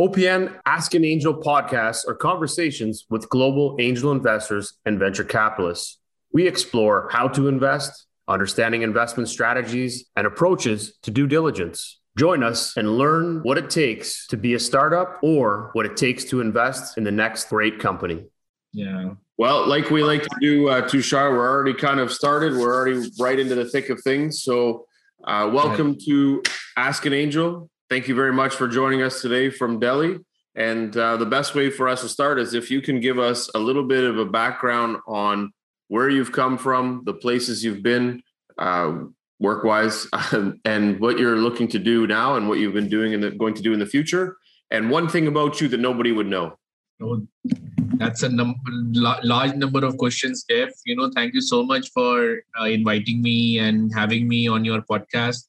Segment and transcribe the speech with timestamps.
[0.00, 5.98] OPN Ask an Angel podcasts are conversations with global angel investors and venture capitalists.
[6.32, 12.00] We explore how to invest, understanding investment strategies, and approaches to due diligence.
[12.16, 16.24] Join us and learn what it takes to be a startup or what it takes
[16.24, 18.24] to invest in the next great company.
[18.72, 19.10] Yeah.
[19.36, 22.54] Well, like we like to do, uh, Tushar, we're already kind of started.
[22.54, 24.42] We're already right into the thick of things.
[24.42, 24.86] So,
[25.24, 26.02] uh, welcome right.
[26.06, 26.42] to
[26.78, 27.68] Ask an Angel.
[27.92, 30.18] Thank you very much for joining us today from Delhi.
[30.54, 33.50] And uh, the best way for us to start is if you can give us
[33.54, 35.52] a little bit of a background on
[35.88, 38.22] where you've come from, the places you've been,
[38.56, 38.94] uh,
[39.40, 40.06] work wise,
[40.64, 43.62] and what you're looking to do now, and what you've been doing and going to
[43.62, 44.38] do in the future.
[44.70, 46.56] And one thing about you that nobody would know.
[47.02, 47.26] Oh,
[47.98, 48.56] that's a num-
[49.22, 50.70] large number of questions, Jeff.
[50.86, 54.80] You know, thank you so much for uh, inviting me and having me on your
[54.80, 55.44] podcast.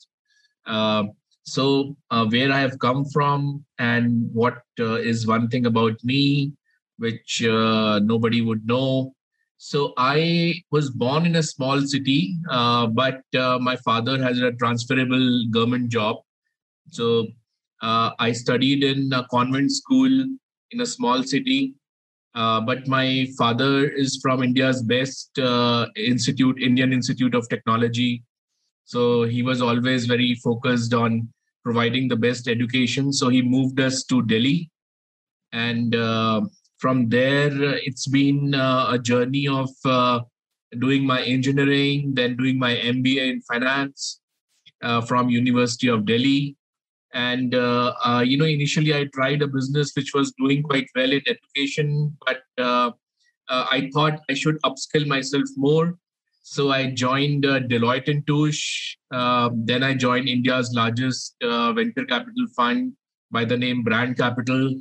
[1.44, 6.54] So, uh, where I have come from and what uh, is one thing about me
[6.98, 9.14] which uh, nobody would know.
[9.58, 14.54] So, I was born in a small city, uh, but uh, my father has a
[14.54, 16.18] transferable government job.
[16.90, 17.28] So,
[17.82, 20.12] uh, I studied in a convent school
[20.72, 21.76] in a small city.
[22.34, 25.38] but my father is from India's best
[25.96, 28.24] institute, Indian Institute of Technology,
[28.86, 31.33] so he was always very focused on
[31.64, 33.14] providing the best education.
[33.14, 34.70] So he moved us to Delhi.
[35.52, 36.42] And uh,
[36.80, 37.52] from there,
[37.88, 40.22] it's been uh, a journey of uh,
[40.80, 44.20] doing my engineering, then doing my MBA in finance
[44.82, 46.58] uh, from University of Delhi.
[47.14, 51.12] And, uh, uh, you know, initially I tried a business which was doing quite well
[51.12, 52.42] in education, but
[53.50, 55.96] I thought I should upskill myself more
[56.44, 58.98] so I joined uh, Deloitte and Touche.
[59.12, 62.94] Uh, then I joined India's largest uh, venture capital fund
[63.32, 64.76] by the name Brand Capital.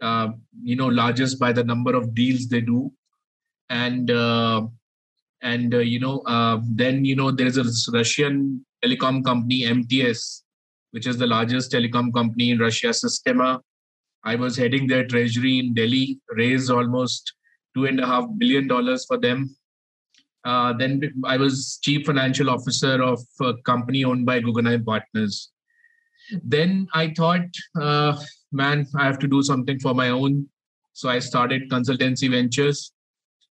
[0.00, 0.28] Uh,
[0.62, 2.92] you know, largest by the number of deals they do,
[3.68, 4.64] and uh,
[5.42, 6.22] and uh, you know,
[6.70, 10.44] then you know there is a Russian telecom company MTS,
[10.92, 13.60] which is the largest telecom company in Russia, Sistema.
[14.24, 17.32] I was heading their treasury in Delhi, raised almost
[17.74, 19.56] two and a half billion dollars for them
[20.44, 25.50] uh, then I was chief financial officer of a company owned by Guggenheim Partners.
[26.42, 27.46] Then I thought,
[27.80, 28.18] uh,
[28.50, 30.48] man, I have to do something for my own.
[30.94, 32.92] So I started consultancy ventures.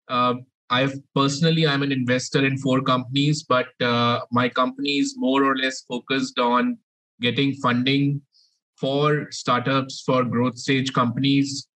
[0.08, 0.34] Uh,
[0.68, 5.56] I've personally, I'm an investor in four companies, but uh, my company is more or
[5.56, 6.78] less focused on
[7.20, 8.22] getting funding
[8.78, 11.68] for startups, for growth stage companies,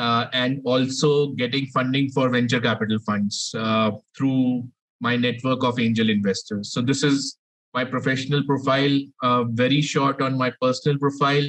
[0.00, 4.66] uh, and also getting funding for venture capital funds uh, through
[5.00, 6.72] my network of angel investors.
[6.72, 7.36] So this is
[7.74, 8.98] my professional profile.
[9.22, 11.46] Uh, very short on my personal profile.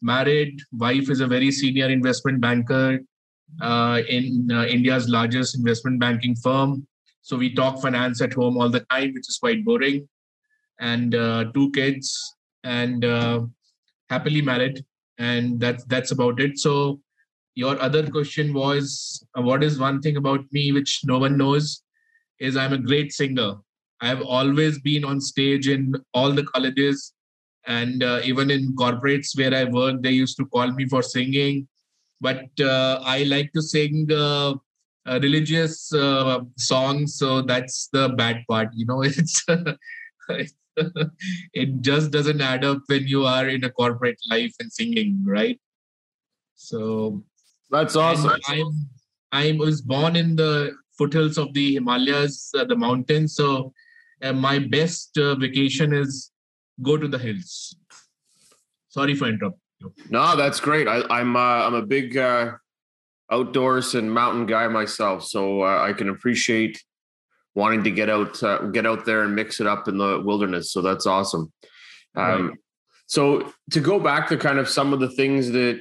[0.00, 3.00] Married, wife is a very senior investment banker
[3.60, 6.86] uh, in uh, India's largest investment banking firm.
[7.20, 10.08] So we talk finance at home all the time, which is quite boring.
[10.80, 13.04] And uh, two kids, and
[14.10, 14.84] happily married,
[15.18, 16.58] and that's that's about it.
[16.58, 17.00] So
[17.56, 21.82] your other question was uh, what is one thing about me which no one knows?
[22.38, 23.54] Is i'm a great singer.
[24.00, 27.14] I have always been on stage in all the colleges
[27.66, 31.66] and uh, even in corporates where i work they used to call me for singing.
[32.20, 34.54] But uh, i like to sing uh,
[35.06, 39.44] religious uh, songs so that's the bad part you know it's
[41.54, 45.58] it just doesn't add up when you are in a corporate life and singing right?
[46.54, 47.24] So
[47.70, 48.40] that's awesome.
[48.46, 48.64] I
[49.32, 53.34] I was born in the foothills of the Himalayas, uh, the mountains.
[53.34, 53.72] So
[54.22, 56.30] uh, my best uh, vacation is
[56.82, 57.76] go to the hills.
[58.88, 59.60] Sorry for interrupting.
[59.80, 59.92] You.
[60.10, 60.88] No, that's great.
[60.88, 62.52] I, am I'm, uh, I'm a big uh,
[63.30, 66.82] outdoors and mountain guy myself, so uh, I can appreciate
[67.54, 68.40] wanting to get out
[68.72, 70.72] get out there and mix it up in the wilderness.
[70.72, 71.52] So that's awesome.
[72.14, 72.58] Um, right.
[73.06, 75.80] So to go back to kind of some of the things that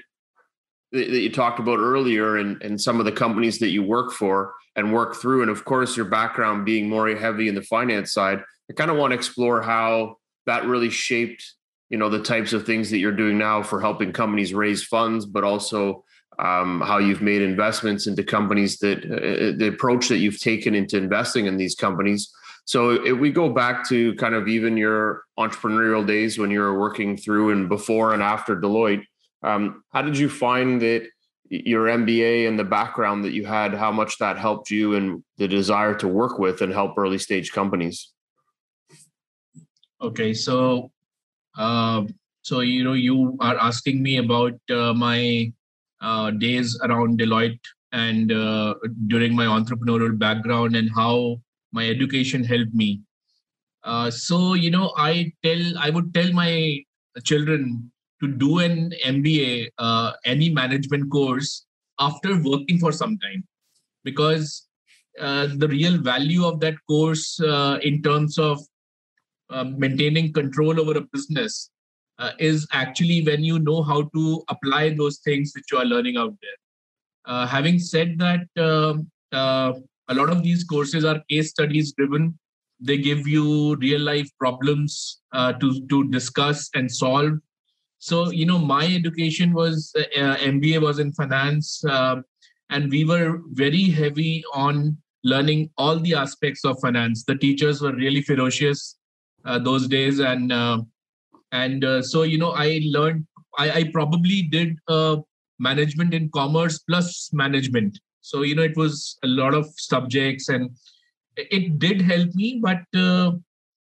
[0.91, 4.53] that, you talked about earlier and, and some of the companies that you work for
[4.75, 5.41] and work through.
[5.41, 8.97] And of course, your background being more heavy in the finance side, I kind of
[8.97, 11.43] want to explore how that really shaped,
[11.89, 15.25] you know, the types of things that you're doing now for helping companies raise funds,
[15.25, 16.03] but also
[16.39, 20.97] um, how you've made investments into companies that uh, the approach that you've taken into
[20.97, 22.31] investing in these companies.
[22.65, 26.79] So if we go back to kind of even your entrepreneurial days when you were
[26.79, 29.03] working through and before and after Deloitte,
[29.45, 31.07] um, how did you find that
[31.49, 35.47] your MBA and the background that you had, how much that helped you and the
[35.47, 38.11] desire to work with and help early stage companies?
[40.01, 40.91] Okay, so
[41.57, 42.03] uh,
[42.45, 45.51] So you know, you are asking me about uh, my
[45.99, 48.75] uh, days around Deloitte and uh,
[49.07, 51.41] during my entrepreneurial background and how
[51.71, 53.01] my education helped me.
[53.83, 56.83] Uh, so you know, I tell I would tell my
[57.23, 57.91] children
[58.25, 61.65] to do an MBA, uh, any management course
[61.99, 63.43] after working for some time,
[64.03, 64.67] because
[65.19, 68.59] uh, the real value of that course uh, in terms of
[69.49, 71.69] uh, maintaining control over a business
[72.19, 76.17] uh, is actually when you know how to apply those things which you are learning
[76.17, 76.59] out there.
[77.25, 79.07] Uh, having said that, um,
[80.07, 82.37] a lot of these courses are case studies driven.
[82.79, 87.39] They give you real life problems to to discuss and solve.
[88.05, 91.83] So you know, my education was MBA was in finance,
[92.69, 97.23] and we were very heavy on learning all the aspects of finance.
[97.23, 98.97] The teachers were really ferocious
[99.43, 100.83] uh, those days, and uh,
[101.51, 103.25] and uh, so you know I learned.
[103.57, 104.77] I, I probably did
[105.57, 107.97] management in commerce plus management.
[108.21, 110.69] So you know it was a lot of subjects, and
[111.37, 112.61] it did help me.
[112.61, 112.83] But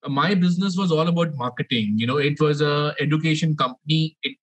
[0.07, 1.94] my business was all about marketing.
[1.98, 4.18] You know, it was a education company.
[4.24, 4.38] It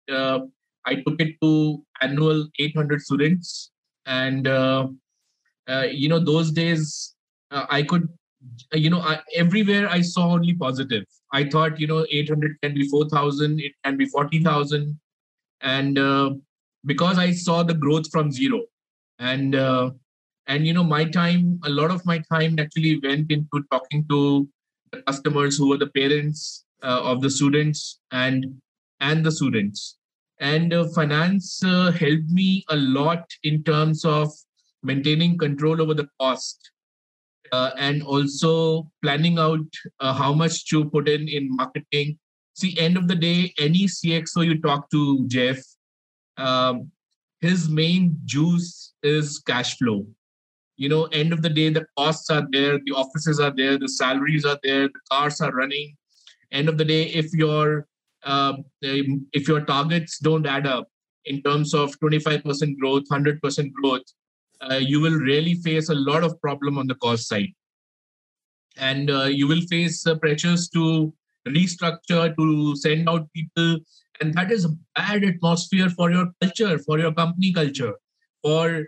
[0.89, 3.73] I took it to annual 800 students,
[4.07, 4.87] and uh,
[5.69, 7.15] uh, you know those days
[7.51, 8.09] uh, i could
[8.73, 12.75] uh, you know I, everywhere i saw only positive i thought you know 800 can
[12.75, 14.99] be 4000 it can be 40000
[15.61, 16.31] and uh,
[16.85, 18.63] because i saw the growth from zero
[19.19, 19.91] and uh,
[20.47, 24.49] and you know my time a lot of my time actually went into talking to
[25.03, 28.47] customers who were the parents uh, of the students and
[29.01, 29.99] and the students
[30.41, 34.31] and finance helped me a lot in terms of
[34.83, 36.71] maintaining control over the cost,
[37.53, 39.67] uh, and also planning out
[40.01, 42.19] uh, how much to put in in marketing.
[42.55, 45.63] See, end of the day, any CXO you talk to, Jeff,
[46.39, 46.91] um,
[47.41, 50.07] his main juice is cash flow.
[50.77, 53.89] You know, end of the day, the costs are there, the offices are there, the
[53.89, 55.97] salaries are there, the cars are running.
[56.53, 57.87] End of the day, if your
[58.25, 60.89] uh, if your targets don't add up
[61.27, 64.03] in terms of 25% growth, 100% growth,
[64.61, 67.53] uh, you will really face a lot of problem on the cost side
[68.77, 71.13] and uh, you will face pressures to
[71.49, 73.79] restructure to send out people
[74.21, 77.95] and that is a bad atmosphere for your culture for your company culture
[78.43, 78.87] for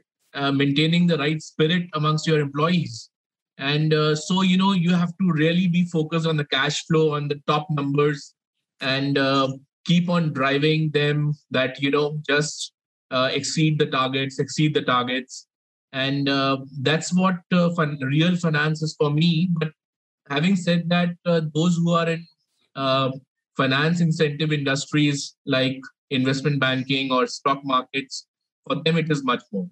[0.52, 3.10] maintaining the right spirit amongst your employees.
[3.58, 7.14] And uh, so you know you have to really be focused on the cash flow
[7.14, 8.34] on the top numbers
[8.80, 9.48] and uh,
[9.84, 12.72] keep on driving them that you know just
[13.10, 15.48] exceed the targets exceed the targets.
[15.92, 19.48] And uh, that's what uh, fun, real finance is for me.
[19.58, 19.70] But
[20.30, 22.26] having said that uh, those who are in
[22.76, 23.10] uh,
[23.56, 25.80] finance incentive industries like
[26.10, 28.26] investment banking or stock markets
[28.66, 29.68] for them it is much more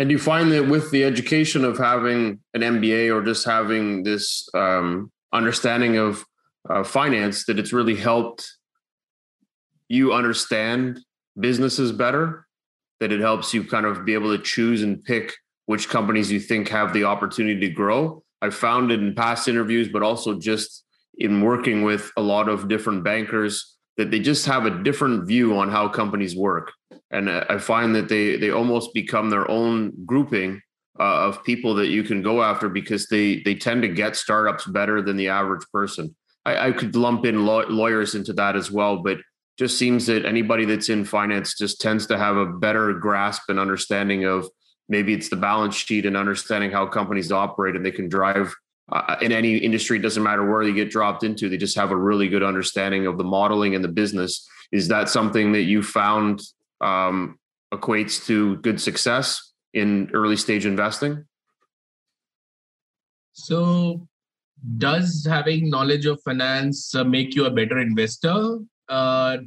[0.00, 4.48] and you find that with the education of having an mba or just having this
[4.54, 6.24] um, understanding of
[6.68, 8.56] uh, finance that it's really helped
[9.88, 11.00] you understand
[11.38, 12.46] businesses better
[13.00, 15.34] that it helps you kind of be able to choose and pick
[15.66, 18.22] which companies you think have the opportunity to grow.
[18.42, 20.84] I've found it in past interviews, but also just
[21.16, 25.58] in working with a lot of different bankers that they just have a different view
[25.58, 26.72] on how companies work.
[27.10, 30.62] And I find that they they almost become their own grouping
[30.98, 34.64] uh, of people that you can go after because they they tend to get startups
[34.66, 36.16] better than the average person.
[36.46, 39.18] I, I could lump in law, lawyers into that as well, but
[39.58, 43.60] just seems that anybody that's in finance just tends to have a better grasp and
[43.60, 44.48] understanding of
[44.88, 48.54] maybe it's the balance sheet and understanding how companies operate and they can drive
[48.92, 51.90] uh, in any industry it doesn't matter where they get dropped into they just have
[51.90, 54.48] a really good understanding of the modeling and the business.
[54.72, 56.42] Is that something that you found
[56.80, 57.38] um,
[57.72, 61.24] equates to good success in early stage investing?
[63.32, 64.06] So
[64.78, 68.58] does having knowledge of finance uh, make you a better investor?
[68.88, 69.38] Uh,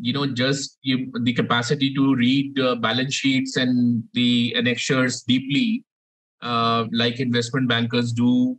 [0.00, 5.84] you know just you, the capacity to read uh, balance sheets and the annexures deeply
[6.42, 8.58] uh, like investment bankers do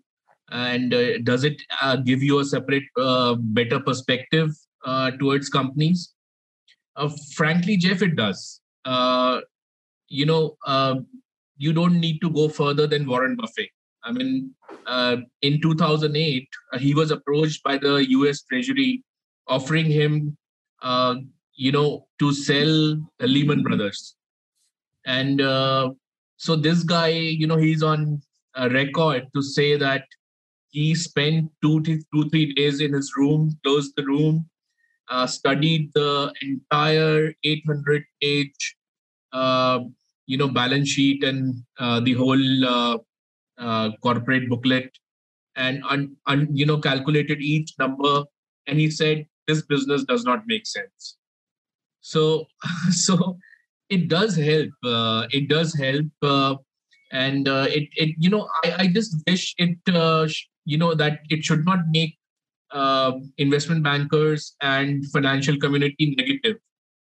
[0.51, 4.51] and uh, does it uh, give you a separate uh, better perspective
[4.85, 6.13] uh, towards companies?
[7.35, 8.61] Frankly jeff it does.
[10.07, 10.57] You know
[11.57, 13.69] you don't need to go further than warren buffett.
[14.03, 14.53] I mean
[15.41, 16.47] in 2008
[16.79, 19.03] he was approached by the us treasury
[19.47, 20.37] offering him,
[20.81, 21.15] uh,
[21.53, 24.15] you know, to sell Lehman Brothers.
[25.05, 25.91] And uh,
[26.37, 28.21] so this guy, you know, he's on
[28.55, 30.05] a record to say that
[30.75, 34.45] he spent two, two, three days in his room, closed the room,
[35.09, 38.75] uh, studied the entire 800 page
[39.31, 39.79] uh,
[40.25, 42.97] you know balance sheet and uh, the whole uh,
[43.57, 44.91] uh, corporate booklet
[45.55, 48.23] and un, un, you know calculated each number.
[48.67, 51.17] And he said this business does not make sense.
[52.01, 52.47] So
[52.91, 53.37] so
[53.89, 56.07] it does help uh, it does help
[57.11, 59.77] and it it you know i, I just wish it
[60.65, 62.17] you know that it should not make
[62.71, 66.57] uh, investment bankers and financial community negative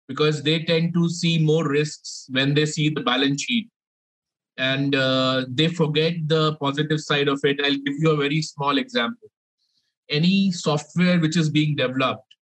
[0.06, 3.68] because they tend to see more risks when they see the balance sheet
[4.56, 7.60] and uh, they forget the positive side of it.
[7.62, 9.28] I'll give you a very small example.
[10.10, 12.34] Any software which is being developed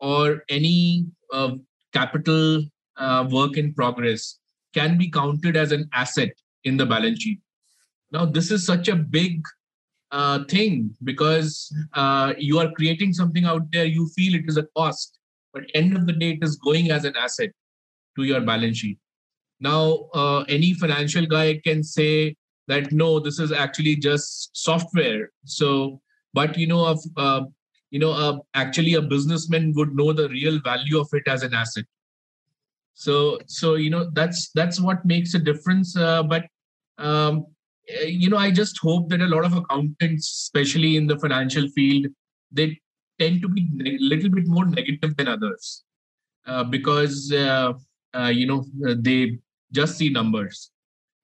[0.00, 1.52] or any uh,
[1.92, 2.62] capital
[2.96, 4.38] uh, work in progress
[4.74, 6.30] can be counted as an asset
[6.64, 7.40] in the balance sheet.
[8.12, 9.42] Now, this is such a big
[10.10, 14.66] uh, thing because uh, you are creating something out there, you feel it is a
[14.76, 15.18] cost,
[15.52, 17.50] but end of the day, it is going as an asset
[18.16, 18.98] to your balance sheet.
[19.60, 22.36] Now, uh, any financial guy can say
[22.68, 25.30] that no, this is actually just software.
[25.44, 26.00] So,
[26.34, 27.42] but you know, of uh,
[27.90, 31.54] you know, uh, actually, a businessman would know the real value of it as an
[31.54, 31.84] asset.
[32.94, 35.96] So, so you know, that's that's what makes a difference.
[35.96, 36.44] Uh, but
[36.98, 37.46] um,
[38.06, 42.06] you know, I just hope that a lot of accountants, especially in the financial field,
[42.50, 42.78] they
[43.18, 45.84] tend to be a little bit more negative than others.
[46.46, 47.72] Uh, because uh,
[48.14, 48.64] uh, you know
[48.94, 49.36] they
[49.72, 50.70] just see numbers.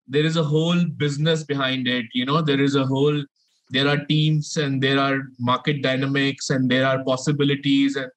[0.09, 3.23] There is a whole business behind it you know there is a whole
[3.71, 8.11] there are teams and there are market dynamics and there are possibilities and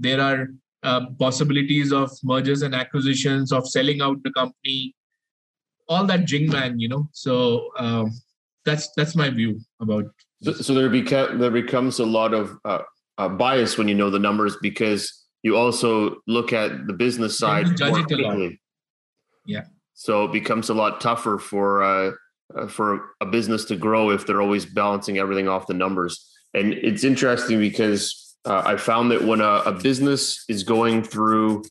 [0.00, 0.48] there are
[0.82, 4.94] uh, possibilities of mergers and acquisitions of selling out the company
[5.88, 8.10] all that jing man you know so um,
[8.64, 10.04] that's that's my view about
[10.42, 12.82] so, so there beca- there becomes a lot of uh,
[13.16, 17.66] uh, bias when you know the numbers because you also look at the business side
[17.80, 18.60] more quickly.
[19.44, 19.64] Yeah.
[19.94, 22.12] So it becomes a lot tougher for uh,
[22.54, 26.24] uh, for a business to grow if they're always balancing everything off the numbers.
[26.54, 31.64] And it's interesting because uh, I found that when a, a, business is going through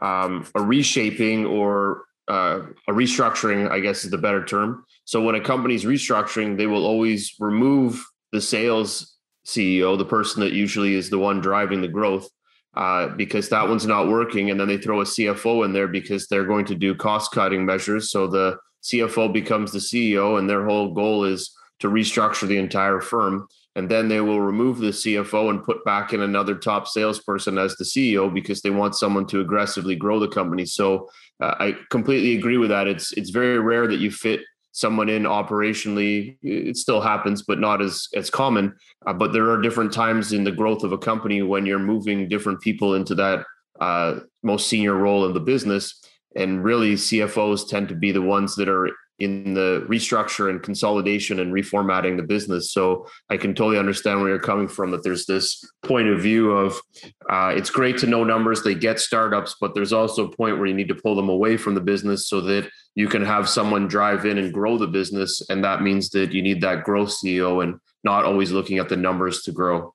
[0.00, 4.84] um, a reshaping or uh, a restructuring, I guess is the better term.
[5.04, 10.52] So when a company's restructuring, they will always remove the sales CEO, the person that
[10.52, 12.28] usually is the one driving the growth,
[12.74, 14.50] uh, because that one's not working.
[14.50, 17.66] And then they throw a CFO in there because they're going to do cost cutting
[17.66, 18.12] measures.
[18.12, 23.00] So the CFO becomes the CEO, and their whole goal is to restructure the entire
[23.00, 23.48] firm.
[23.76, 27.76] And then they will remove the CFO and put back in another top salesperson as
[27.76, 30.66] the CEO because they want someone to aggressively grow the company.
[30.66, 31.08] So
[31.40, 32.88] uh, I completely agree with that.
[32.88, 34.40] It's it's very rare that you fit
[34.72, 38.72] someone in operationally it still happens but not as as common
[39.06, 42.28] uh, but there are different times in the growth of a company when you're moving
[42.28, 43.44] different people into that
[43.80, 46.00] uh, most senior role in the business
[46.36, 48.88] and really cfos tend to be the ones that are
[49.20, 52.72] in the restructure and consolidation and reformatting the business.
[52.72, 54.90] So I can totally understand where you're coming from.
[54.90, 56.80] That there's this point of view of
[57.28, 58.62] uh, it's great to know numbers.
[58.62, 61.56] They get startups, but there's also a point where you need to pull them away
[61.56, 65.42] from the business so that you can have someone drive in and grow the business.
[65.50, 68.96] And that means that you need that growth CEO and not always looking at the
[68.96, 69.94] numbers to grow.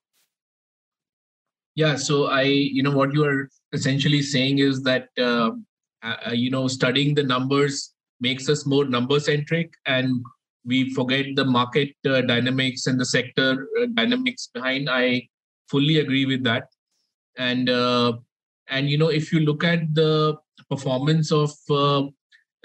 [1.75, 1.95] Yeah.
[1.95, 5.51] So I, you know, what you are essentially saying is that, uh,
[6.03, 10.23] uh, you know, studying the numbers makes us more number centric and
[10.65, 14.89] we forget the market uh, dynamics and the sector uh, dynamics behind.
[14.89, 15.27] I
[15.69, 16.63] fully agree with that.
[17.37, 18.13] And uh,
[18.69, 20.35] and you know if you look at the
[20.69, 22.03] performance of uh,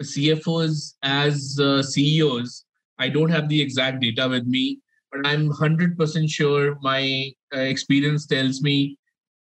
[0.03, 2.65] cfos as uh, ceos
[2.99, 4.79] i don't have the exact data with me
[5.13, 8.97] but i'm 100% sure my uh, experience tells me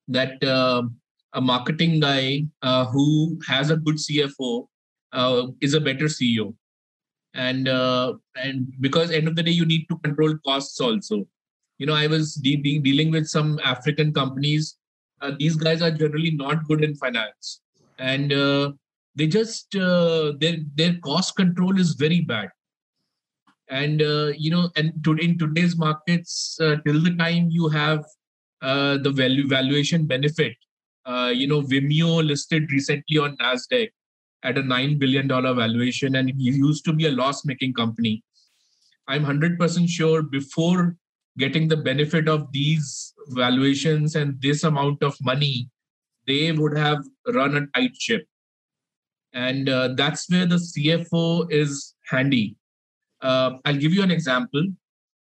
[0.08, 2.44] that a marketing guy
[2.92, 4.68] who has a good cfo
[5.12, 6.56] uh, is a better CEO.
[7.34, 11.28] And uh, and because end of the day you need to control costs also.
[11.78, 14.78] You know, I was de- de- dealing with some African companies.
[15.22, 17.62] Uh, these guys are generally not good in finance,
[18.00, 18.72] and uh,
[19.16, 22.50] they just uh, their their cost control is very bad.
[23.70, 28.04] And uh, you know, and to, in today's markets, till the time you have
[28.62, 30.56] the value valuation benefit,
[31.32, 33.92] you know, Vimeo listed recently on Nasdaq
[34.44, 38.24] at a $9 billion valuation and used to be a loss making company.
[39.08, 40.96] I'm 100% sure before
[41.38, 45.70] getting the benefit of these valuations and this amount of money,
[46.28, 47.04] they would have
[47.34, 48.26] run a tight ship.
[49.34, 52.56] And uh, that's where the CFO is handy.
[53.22, 54.66] Uh, I'll give you an example.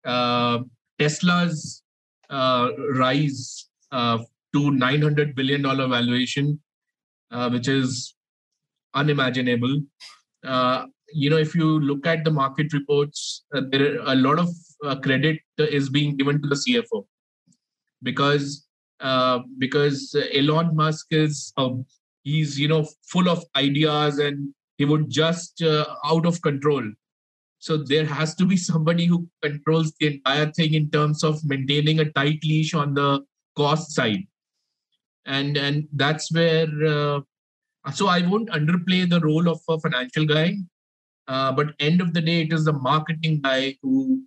[0.05, 0.59] Uh,
[0.99, 1.83] Tesla's
[2.29, 4.19] uh, rise uh,
[4.53, 6.59] to 900 billion dollar valuation,
[7.31, 8.15] uh, which is
[8.97, 9.81] unimaginable.
[10.43, 14.39] Uh, you know, if you look at the market reports, uh, there are a lot
[14.39, 14.49] of
[14.85, 17.05] uh, credit is being given to the CFO
[18.03, 18.67] because
[18.99, 21.53] uh, because Elon Musk is
[22.23, 25.63] he's you know full of ideas and he would just
[26.13, 26.83] out of control
[27.59, 31.99] so there has to be somebody who controls the entire thing in terms of maintaining
[31.99, 33.25] a tight leash on the
[33.55, 34.27] cost side.
[35.25, 37.21] And and that's where uh,
[37.93, 40.55] so I won't underplay the role of a financial guy,
[41.27, 44.23] uh, but end of the day, it is the marketing guy who,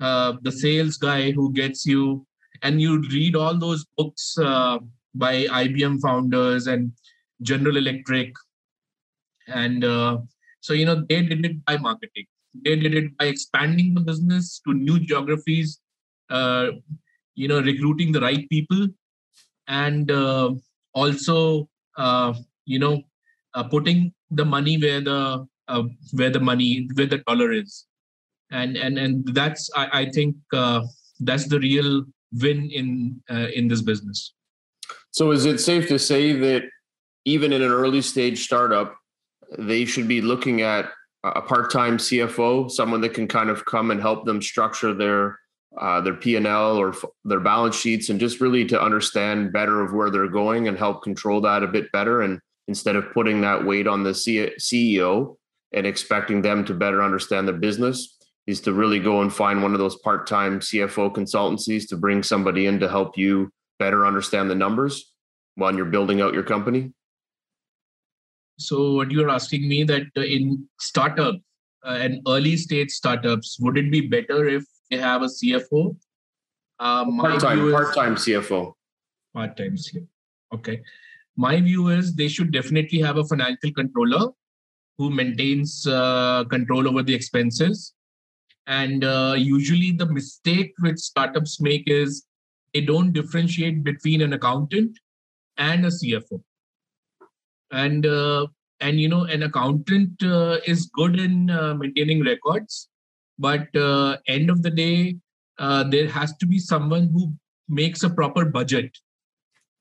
[0.00, 2.26] uh, the sales guy who gets you.
[2.62, 4.78] And you read all those books uh,
[5.14, 6.92] by IBM founders and
[7.42, 8.34] General Electric,
[9.46, 10.18] and uh,
[10.60, 12.26] so you know they did it by marketing.
[12.64, 15.80] They did it by expanding the business to new geographies,
[16.30, 16.70] uh,
[17.36, 18.88] you know, recruiting the right people,
[19.68, 20.54] and uh,
[20.94, 22.34] also, uh,
[22.68, 23.02] you know,
[23.54, 25.82] uh, putting the money where the uh,
[26.12, 27.86] where the money where the dollar is,
[28.52, 30.82] and and and that's I, I think uh,
[31.20, 33.20] that's the real win in
[33.54, 34.34] in this business.
[35.10, 36.64] So, is it safe to say that
[37.24, 38.94] even in an early stage startup,
[39.58, 40.90] they should be looking at
[41.24, 45.38] a part-time CFO, someone that can kind of come and help them structure their
[45.80, 49.52] uh, their P and L or f- their balance sheets, and just really to understand
[49.52, 52.22] better of where they're going and help control that a bit better.
[52.22, 55.36] And instead of putting that weight on the CEO
[55.72, 59.74] and expecting them to better understand the business, is to really go and find one
[59.74, 64.54] of those part-time CFO consultancies to bring somebody in to help you better understand the
[64.54, 65.12] numbers
[65.56, 66.92] while you're building out your company.
[68.58, 71.40] So what you're asking me that in startups
[71.86, 75.96] uh, and early stage startups, would it be better if they have a CFO?
[76.80, 78.72] Uh, part-time, part-time CFO.
[79.34, 80.06] Part-time CFO.
[80.54, 80.80] Okay.
[81.38, 84.32] My view is they should definitely have a financial controller
[84.98, 87.94] who maintains uh, control over the expenses.
[88.66, 92.26] And uh, usually the mistake which startups make is
[92.74, 94.98] they don't differentiate between an accountant
[95.56, 96.42] and a CFO
[97.70, 98.46] and uh,
[98.80, 102.88] and you know an accountant uh, is good in uh, maintaining records
[103.38, 105.16] but uh, end of the day
[105.90, 107.32] there has to be someone who
[107.68, 108.96] makes a proper budget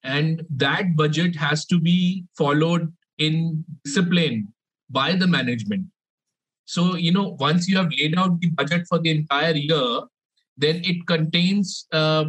[0.03, 4.47] and that budget has to be followed in discipline
[4.89, 5.85] by the management
[6.65, 10.01] so you know once you have laid out the budget for the entire year
[10.57, 12.25] then it contains uh,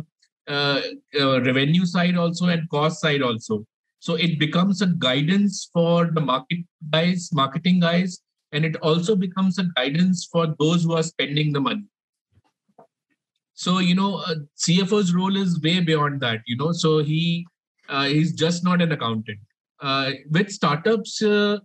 [0.48, 3.64] revenue side also and cost side also
[4.00, 8.20] so it becomes a guidance for the market guys, marketing guys,
[8.52, 11.85] and it also becomes a guidance for those who are spending the money.
[13.54, 16.42] So you know, uh, CFO's role is way beyond that.
[16.46, 17.58] You know, so he uh,
[18.07, 19.38] he's just not an accountant.
[19.81, 21.59] Uh, with startups, uh,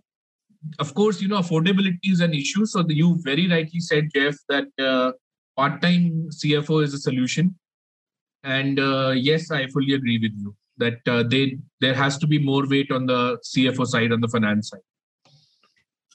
[0.78, 2.64] of course, you know affordability is an issue.
[2.64, 5.12] So the, you very rightly said, Jeff, that uh,
[5.56, 7.54] part-time CFO is a solution.
[8.42, 12.38] And uh, yes, I fully agree with you that uh, they there has to be
[12.38, 14.80] more weight on the CFO side on the finance side.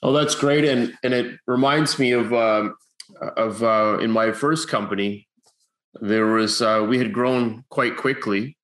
[0.03, 2.75] Oh, that's great, and and it reminds me of um,
[3.37, 5.27] of uh, in my first company,
[6.01, 8.57] there was uh, we had grown quite quickly,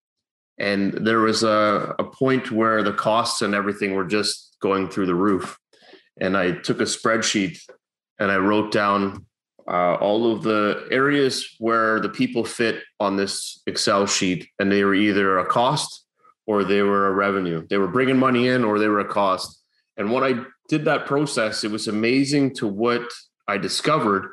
[0.57, 5.07] and there was a, a point where the costs and everything were just going through
[5.07, 5.57] the roof,
[6.19, 7.59] and I took a spreadsheet
[8.19, 9.25] and I wrote down
[9.67, 14.83] uh, all of the areas where the people fit on this Excel sheet, and they
[14.83, 16.05] were either a cost
[16.45, 17.65] or they were a revenue.
[17.69, 19.61] They were bringing money in or they were a cost.
[19.97, 23.07] And when I did that process, it was amazing to what
[23.47, 24.29] I discovered.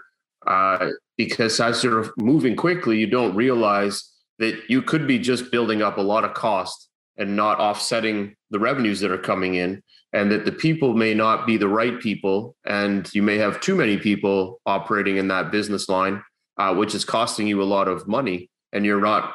[0.46, 5.83] Uh, because as you're moving quickly, you don't realize that you could be just building
[5.83, 10.31] up a lot of cost and not offsetting the revenues that are coming in and
[10.31, 13.97] that the people may not be the right people and you may have too many
[13.97, 16.23] people operating in that business line
[16.59, 19.35] uh, which is costing you a lot of money and you're not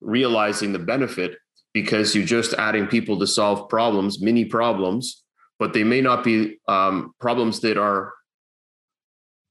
[0.00, 1.36] realizing the benefit
[1.74, 5.24] because you're just adding people to solve problems mini problems
[5.58, 8.12] but they may not be um, problems that are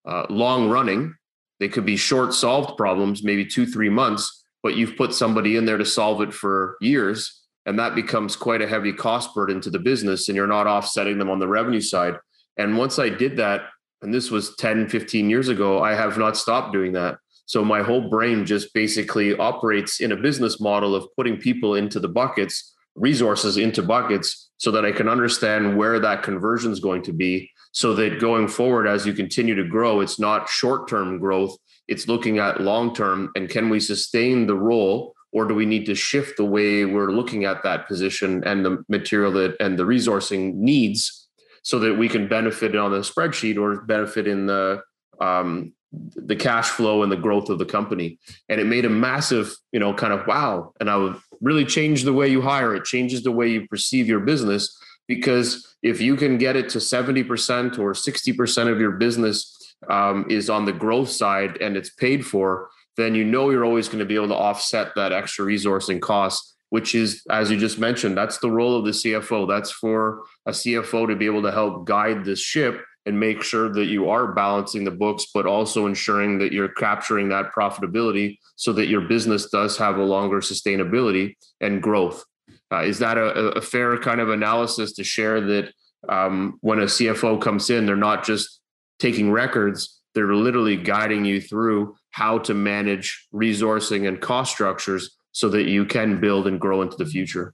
[0.08, 1.14] uh, long running.
[1.60, 5.65] They could be short solved problems maybe two three months but you've put somebody in
[5.65, 9.70] there to solve it for years and that becomes quite a heavy cost burden to
[9.70, 12.15] the business and you're not offsetting them on the revenue side.
[12.58, 13.63] And once i did that
[14.02, 17.17] and this was 10 15 years ago i have not stopped doing that.
[17.46, 22.00] So my whole brain just basically operates in a business model of putting people into
[22.00, 27.04] the buckets resources into buckets so that i can understand where that conversion is going
[27.04, 31.20] to be so that going forward as you continue to grow it's not short term
[31.20, 31.56] growth
[31.88, 35.86] it's looking at long term and can we sustain the role or do we need
[35.86, 39.84] to shift the way we're looking at that position and the material that and the
[39.84, 41.28] resourcing needs
[41.63, 44.82] so that we can benefit on the spreadsheet or benefit in the
[45.19, 48.19] um, the cash flow and the growth of the company?
[48.50, 52.04] And it made a massive you know kind of wow and i would really change
[52.04, 52.76] the way you hire.
[52.76, 56.80] It changes the way you perceive your business because if you can get it to
[56.80, 59.57] 70% or 60% of your business
[59.90, 63.88] um, is on the growth side and it's paid for then you know you're always
[63.88, 67.58] going to be able to offset that extra resource and cost which is as you
[67.58, 71.42] just mentioned that's the role of the cfo that's for a cfo to be able
[71.42, 75.46] to help guide this ship and make sure that you are balancing the books but
[75.46, 80.42] also ensuring that you're capturing that profitability so that your business does have a longer
[80.42, 82.26] sustainability and growth.
[82.70, 85.72] Uh, is that a, a, fair kind of analysis to share that
[86.10, 88.60] um, when a cfo comes in they're not just
[89.00, 95.48] taking records they're literally guiding you through how to manage resourcing and cost structures so
[95.48, 97.54] that you can build and grow into the future.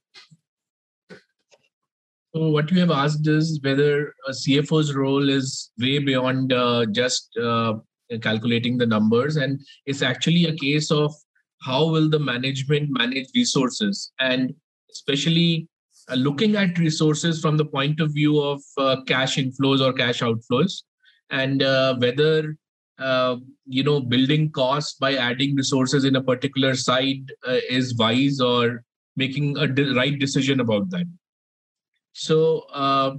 [2.34, 7.38] So, what you have asked is whether a CFO's role is way beyond uh, just
[7.38, 7.74] uh,
[8.22, 11.14] calculating the numbers, and it's actually a case of
[11.64, 14.54] how will the management manage resources, and
[14.90, 15.68] especially
[16.10, 20.22] uh, looking at resources from the point of view of uh, cash inflows or cash
[20.22, 20.84] outflows,
[21.30, 22.56] and uh, whether
[23.00, 28.40] uh, you know building costs by adding resources in a particular site uh, is wise
[28.40, 28.84] or
[29.16, 31.06] making a de- right decision about that.
[32.14, 33.16] So uh,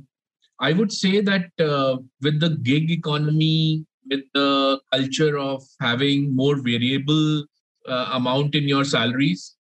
[0.60, 6.56] i would say that uh, with the gig economy with the culture of having more
[6.56, 7.44] variable
[7.88, 9.56] uh, amount in your salaries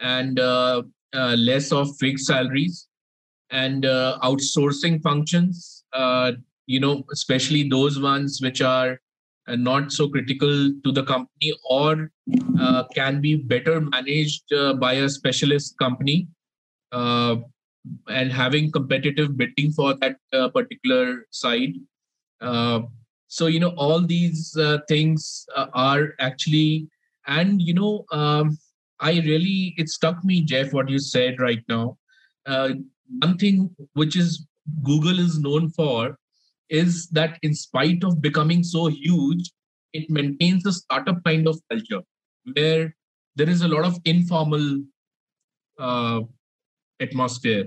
[0.00, 0.82] and uh,
[1.36, 2.88] less of fixed salaries
[3.50, 5.84] and outsourcing functions
[6.66, 8.98] you know especially those ones which are
[9.46, 12.10] and not so critical to the company or
[12.60, 16.28] uh, can be better managed uh, by a specialist company
[16.92, 17.36] uh,
[18.08, 21.74] and having competitive bidding for that uh, particular side.
[22.40, 22.82] Uh,
[23.26, 26.88] so you know all these uh, things are actually
[27.26, 28.58] and you know um,
[29.00, 31.96] i really it struck me jeff what you said right now.
[32.46, 34.46] One thing which is
[34.82, 36.16] google is known for
[36.72, 39.52] is that in spite of becoming so huge,
[39.92, 42.00] it maintains a startup kind of culture
[42.54, 42.96] where
[43.36, 44.82] there is a lot of informal
[45.78, 46.20] uh,
[46.98, 47.66] atmosphere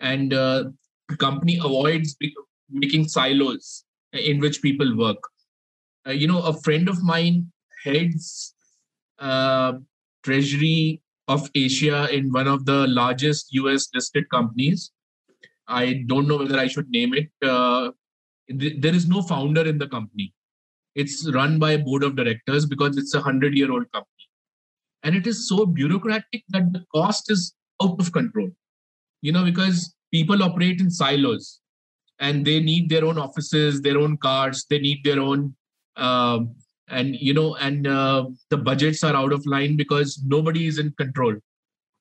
[0.00, 0.64] and uh,
[1.08, 2.16] the company avoids
[2.70, 5.22] making silos in which people work.
[6.06, 7.50] Uh, you know, a friend of mine
[7.84, 8.54] heads
[9.20, 9.74] uh,
[10.24, 14.90] treasury of Asia in one of the largest US listed companies.
[15.68, 17.28] I don't know whether I should name it.
[18.48, 20.32] There is no founder in the company.
[20.94, 24.12] It's run by a board of directors because it's a 100 year old company.
[25.02, 28.50] And it is so bureaucratic that the cost is out of control.
[29.22, 31.60] You know because people operate in silos
[32.18, 35.54] and they need their own offices their own cars they need their own
[35.96, 36.38] uh,
[36.88, 40.92] and you know and uh, the budgets are out of line because nobody is in
[40.92, 41.34] control.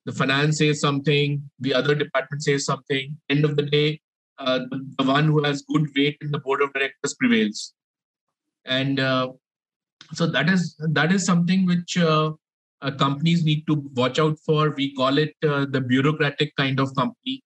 [0.06, 3.18] The finance says something the other department says something.
[3.30, 4.00] End of the day
[4.40, 7.74] uh, the, the, one who has good weight in the board of directors prevails.
[8.66, 9.32] And uh,
[10.14, 12.32] so that is that is something which uh,
[12.82, 14.72] uh companies need to watch out for.
[14.72, 17.44] We call it uh, the bureaucratic kind of company.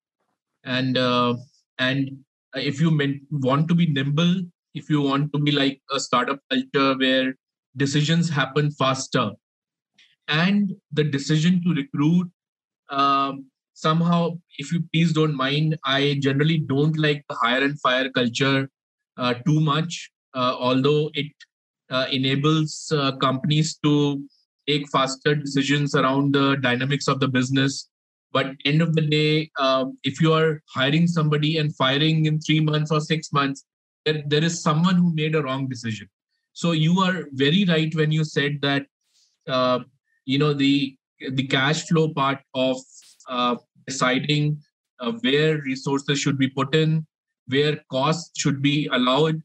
[0.63, 1.35] And uh,
[1.79, 2.17] and
[2.55, 2.89] if you
[3.31, 4.41] want to be nimble
[4.73, 7.33] if you want to be like a startup culture where
[7.77, 9.31] decisions happen faster
[10.27, 12.29] and the decision to recruit
[12.89, 13.45] um,
[13.81, 18.69] somehow, if you please don't mind, I generally don't like the hire and fire culture
[19.17, 21.31] uh, too much, uh, although it
[21.89, 24.23] uh, enables uh, companies to
[24.67, 27.89] take faster decisions around the dynamics of the business.
[28.31, 32.61] But end of the day, um, if you are hiring somebody and firing in three
[32.61, 33.65] months or six months,
[34.05, 36.07] there, there is someone who made a wrong decision.
[36.53, 38.85] So you are very right when you said that
[39.47, 39.79] uh,
[40.25, 40.95] you know the
[41.31, 42.77] the cash flow part of
[43.29, 43.55] uh,
[43.87, 44.61] deciding
[44.99, 47.05] uh, where resources should be put in,
[47.47, 49.41] where costs should be allowed,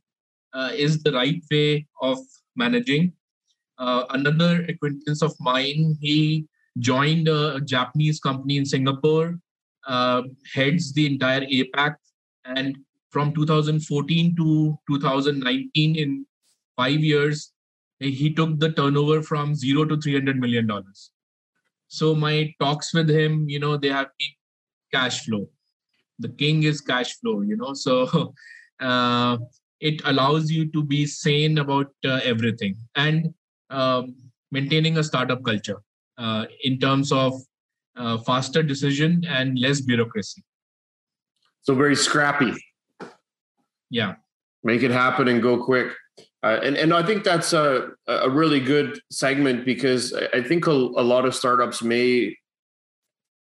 [0.53, 2.19] uh, is the right way of
[2.57, 3.13] managing.
[3.79, 6.47] Uh, another acquaintance of mine, he
[6.79, 9.39] joined a Japanese company in Singapore,
[9.87, 10.23] uh,
[10.55, 11.95] heads the entire APAC,
[12.45, 12.77] and
[13.11, 16.27] from 2014 to 2019, in
[16.77, 17.53] five years,
[17.99, 21.11] he took the turnover from zero to 300 million dollars.
[21.97, 24.35] So my talks with him, you know, they have been
[24.93, 25.49] cash flow.
[26.19, 27.73] The king is cash flow, you know.
[27.73, 28.35] So
[28.81, 29.39] uh,
[29.81, 33.33] it allows you to be sane about uh, everything and
[33.71, 34.15] um,
[34.51, 35.81] maintaining a startup culture.
[36.19, 37.35] uh, in terms of
[37.97, 40.43] uh, faster decision and less bureaucracy.
[41.63, 42.53] So very scrappy.
[43.91, 44.15] Yeah.
[44.65, 45.89] Make it happen and go quick.
[46.47, 50.71] Uh, and, and I think that's a, a really good segment because I think a,
[50.71, 52.37] a lot of startups may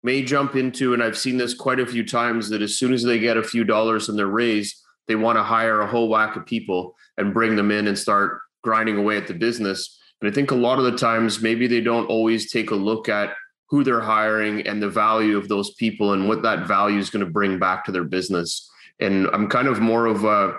[0.02, 3.04] may jump into, and I've seen this quite a few times, that as soon as
[3.04, 6.34] they get a few dollars in their raise, they want to hire a whole whack
[6.34, 10.00] of people and bring them in and start grinding away at the business.
[10.20, 13.08] And I think a lot of the times, maybe they don't always take a look
[13.08, 13.34] at
[13.68, 17.24] who they're hiring and the value of those people and what that value is going
[17.24, 18.68] to bring back to their business.
[18.98, 20.56] And I'm kind of more of a,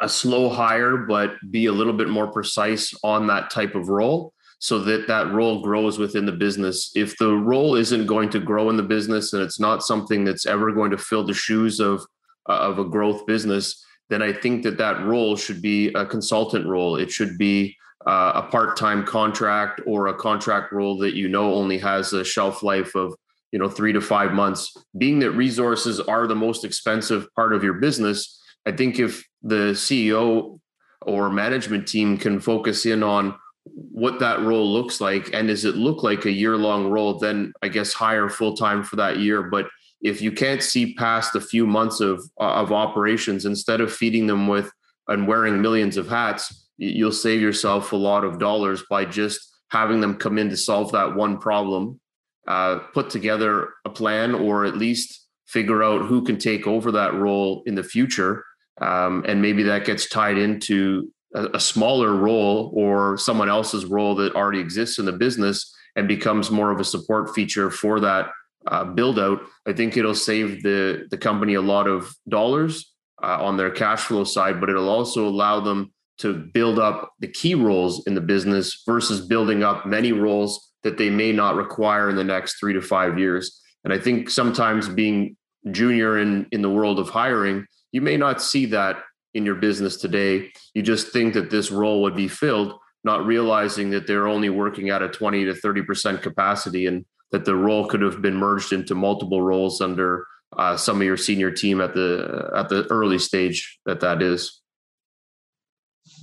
[0.00, 4.32] a slow hire, but be a little bit more precise on that type of role
[4.60, 6.90] so that that role grows within the business.
[6.94, 10.46] If the role isn't going to grow in the business and it's not something that's
[10.46, 12.04] ever going to fill the shoes of
[12.48, 16.66] uh, of a growth business, then I think that that role should be a consultant
[16.66, 16.96] role.
[16.96, 21.78] It should be uh, a part-time contract or a contract role that you know only
[21.78, 23.14] has a shelf life of
[23.52, 24.74] you know 3 to 5 months.
[24.96, 29.72] Being that resources are the most expensive part of your business, I think if the
[29.72, 30.60] CEO
[31.02, 35.30] or management team can focus in on what that role looks like.
[35.32, 38.82] And does it look like a year long role then i guess hire full time
[38.82, 39.42] for that year.
[39.42, 39.68] But
[40.00, 44.46] if you can't see past a few months of of operations instead of feeding them
[44.46, 44.70] with
[45.08, 50.00] and wearing millions of hats you'll save yourself a lot of dollars by just having
[50.00, 52.00] them come in to solve that one problem
[52.46, 57.14] uh, put together a plan or at least figure out who can take over that
[57.14, 58.44] role in the future
[58.80, 64.14] um, and maybe that gets tied into a, a smaller role or someone else's role
[64.16, 68.30] that already exists in the business and becomes more of a support feature for that
[68.66, 73.42] uh, build out, I think it'll save the the company a lot of dollars uh,
[73.42, 77.54] on their cash flow side, but it'll also allow them to build up the key
[77.54, 82.16] roles in the business versus building up many roles that they may not require in
[82.16, 83.60] the next three to five years.
[83.84, 85.36] And I think sometimes being
[85.70, 88.98] junior in in the world of hiring, you may not see that
[89.34, 90.50] in your business today.
[90.74, 92.74] You just think that this role would be filled,
[93.04, 97.54] not realizing that they're only working at a 20 to 30% capacity and that the
[97.54, 101.80] role could have been merged into multiple roles under uh, some of your senior team
[101.80, 104.62] at the at the early stage that that is.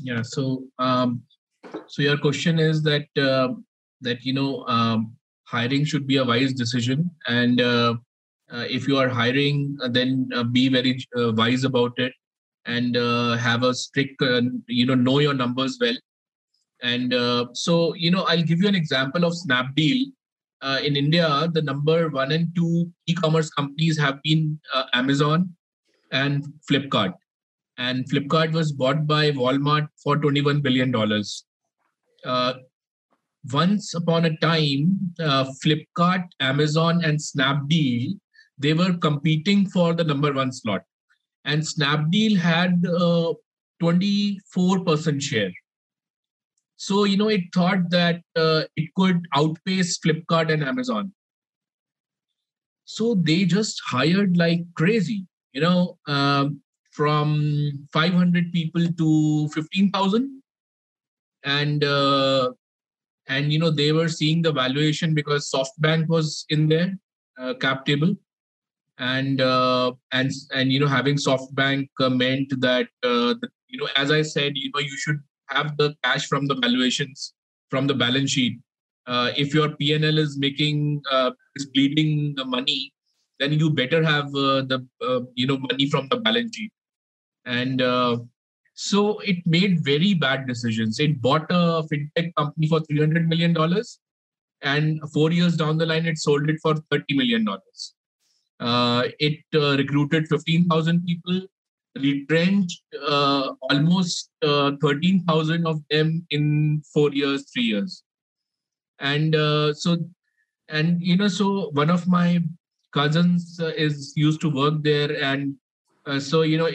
[0.02, 0.22] Yeah.
[0.24, 1.22] So um,
[1.88, 3.54] so your question is that uh,
[4.02, 7.96] that you know um, hiring should be a wise decision, and uh,
[8.52, 12.14] if you are hiring, uh, then uh, be very wise about it
[12.66, 15.96] and uh, have a strict, uh, you know, know your numbers well.
[16.82, 20.06] And uh, so, you know, I'll give you an example of Snapdeal.
[20.62, 25.54] Uh, in India, the number one and two e-commerce companies have been uh, Amazon
[26.12, 27.14] and Flipkart.
[27.78, 30.96] And Flipkart was bought by Walmart for $21 billion.
[32.24, 32.54] Uh,
[33.52, 38.18] once upon a time, Flipkart, Amazon, and Snapdeal,
[38.58, 40.82] they were competing for the number one slot
[41.46, 43.34] and Snapdeal had a
[43.82, 45.52] 24% share.
[46.76, 51.14] So, you know, it thought that uh, it could outpace Flipkart and Amazon.
[52.84, 60.42] So they just hired like crazy, you know, um, from 500 people to 15,000.
[61.44, 62.52] And, uh,
[63.28, 66.98] and, you know, they were seeing the valuation because SoftBank was in there,
[67.40, 68.16] uh, cap table
[68.98, 73.88] and uh, and and you know having SoftBank uh, meant that uh, the, you know
[73.96, 77.34] as I said you know you should have the cash from the valuations
[77.70, 78.60] from the balance sheet.
[79.08, 81.02] Uh, if your PNL is making
[81.56, 82.92] is bleeding the money,
[83.40, 84.86] then you better have the
[85.36, 86.72] you know money from the balance sheet.
[87.46, 87.82] And
[88.78, 91.00] so it made very bad decisions.
[91.00, 94.00] It bought a fintech company for three hundred million dollars,
[94.62, 97.94] and four years down the line, it sold it for thirty million dollars
[98.60, 101.42] it uh, recruited 15,000 people,
[101.98, 108.04] retrenched uh, almost 13,000 of them in four years, three years.
[109.00, 109.34] And
[109.76, 109.98] so,
[110.70, 112.42] and you know, so one of my
[112.94, 115.56] cousins is used to work there, and
[116.20, 116.70] so you know,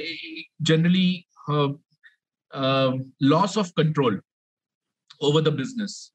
[0.62, 1.26] generally
[2.52, 4.18] uh, loss of control
[5.20, 6.12] over the business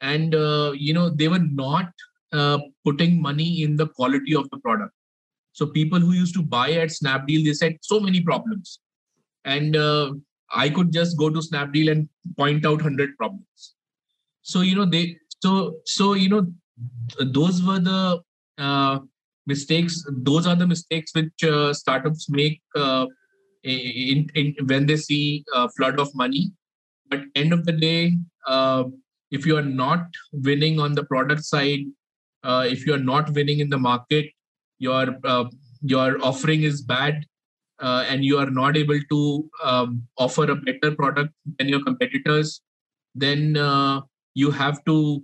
[0.00, 1.90] and uh, you know they were not
[2.32, 4.92] uh, putting money in the quality of the product.
[5.52, 8.80] So people who used to buy at Snapdeal, they said so many problems,
[9.44, 10.12] and uh,
[10.54, 13.74] I could just go to Snapdeal and point out hundred problems.
[14.42, 16.46] So you know they so so you know
[17.18, 18.20] those were the
[18.58, 19.00] uh,
[19.46, 20.04] mistakes.
[20.10, 23.06] Those are the mistakes which uh, startups make uh,
[23.64, 26.52] in, in when they see a flood of money.
[27.10, 28.18] But end of the day,
[29.30, 31.86] if you are not winning on the product side
[32.44, 34.26] uh, if you are not winning in the market
[34.78, 35.44] your uh,
[35.82, 37.24] your offering is bad
[37.80, 42.60] uh, and you are not able to um, offer a better product than your competitors
[43.14, 44.00] then uh,
[44.34, 45.22] you have to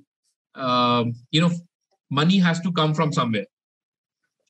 [0.55, 1.51] um, you know
[2.11, 3.47] money has to come from somewhere.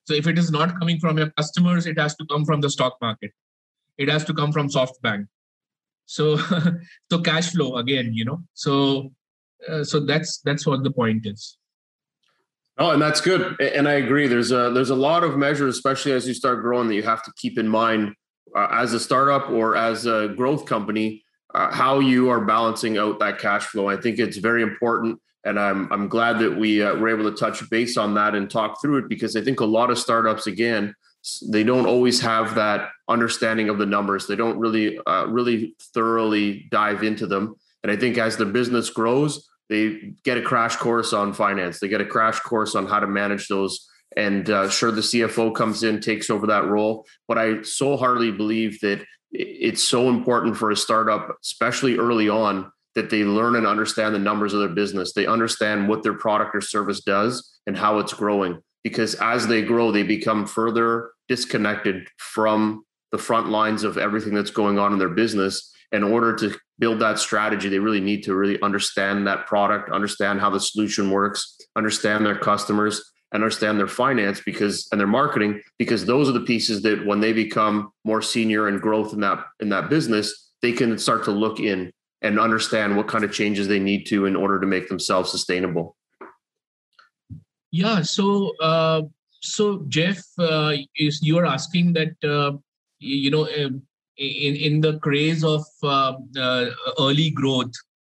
[0.07, 2.71] So if it is not coming from your customers it has to come from the
[2.71, 3.33] stock market.
[3.97, 5.27] It has to come from softbank.
[6.07, 6.37] So
[7.11, 8.43] so cash flow again you know.
[8.55, 9.13] So
[9.69, 11.57] uh, so that's that's what the point is
[12.77, 13.61] Oh, and that's good.
[13.61, 14.27] And I agree.
[14.27, 17.23] There's a there's a lot of measures, especially as you start growing, that you have
[17.25, 18.15] to keep in mind
[18.57, 21.23] uh, as a startup or as a growth company,
[21.55, 23.89] uh, how you are balancing out that cash flow.
[23.89, 27.37] I think it's very important, and I'm I'm glad that we uh, were able to
[27.37, 30.47] touch base on that and talk through it because I think a lot of startups
[30.49, 30.95] again
[31.51, 34.27] they don't always have that understanding of the numbers.
[34.27, 38.91] They don't really uh, really thoroughly dive into them, and I think as the business
[38.91, 41.81] grows they get a crash course on finance.
[41.81, 43.89] They get a crash course on how to manage those.
[44.17, 47.07] And uh, sure, the CFO comes in, takes over that role.
[47.27, 52.71] But I so heartily believe that it's so important for a startup, especially early on,
[52.95, 55.13] that they learn and understand the numbers of their business.
[55.13, 58.61] They understand what their product or service does and how it's growing.
[58.85, 64.51] Because as they grow, they become further disconnected from the front lines of everything that's
[64.51, 68.35] going on in their business in order to build that strategy, they really need to
[68.35, 73.89] really understand that product, understand how the solution works, understand their customers, and understand their
[73.89, 78.23] finance because and their marketing because those are the pieces that when they become more
[78.23, 82.41] senior and growth in that in that business, they can start to look in and
[82.41, 85.97] understand what kind of changes they need to in order to make themselves sustainable.
[87.71, 88.03] Yeah.
[88.03, 89.03] So, uh,
[89.41, 92.57] so Jeff, uh, is you are asking that uh,
[93.01, 93.83] you know um,
[94.17, 96.67] in in the craze of uh, uh,
[97.01, 97.73] early growth,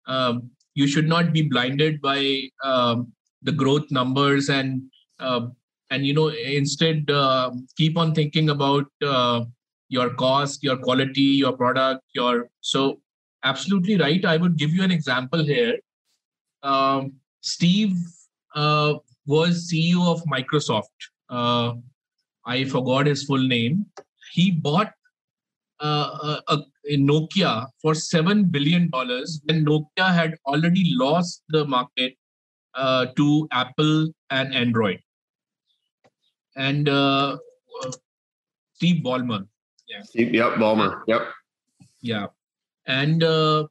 [0.08, 4.84] um, you should not be blinded by um, the growth numbers and
[5.20, 5.48] uh,
[5.90, 9.44] and you know instead uh, keep on thinking about uh,
[9.90, 13.00] your cost, your quality, your product, your so
[13.44, 14.24] absolutely right.
[14.26, 15.78] I would give you an example here.
[16.64, 17.96] Um, Steve
[18.56, 20.86] uh, was CEO of Microsoft.
[22.50, 23.86] I forgot his full name.
[24.32, 24.94] He bought
[25.80, 26.58] uh, uh,
[26.92, 32.16] Nokia for seven billion dollars when Nokia had already lost the market
[32.76, 35.00] uh, to Apple and Android.
[36.56, 37.38] And uh,
[38.74, 39.48] Steve Ballmer.
[39.88, 40.02] Yeah.
[40.04, 41.02] Steve, yep, Ballmer.
[41.08, 41.22] Yep.
[42.02, 42.28] Yeah,
[42.86, 43.68] and uh,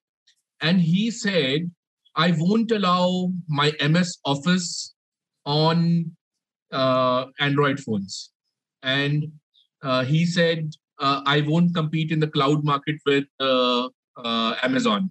[0.61, 1.71] and he said,
[2.15, 4.95] "I won't allow my MS Office
[5.45, 6.11] on
[6.73, 8.31] uh, Android phones."
[8.83, 9.33] And
[9.83, 15.11] uh he said uh, I won't compete in the cloud market with uh, uh, Amazon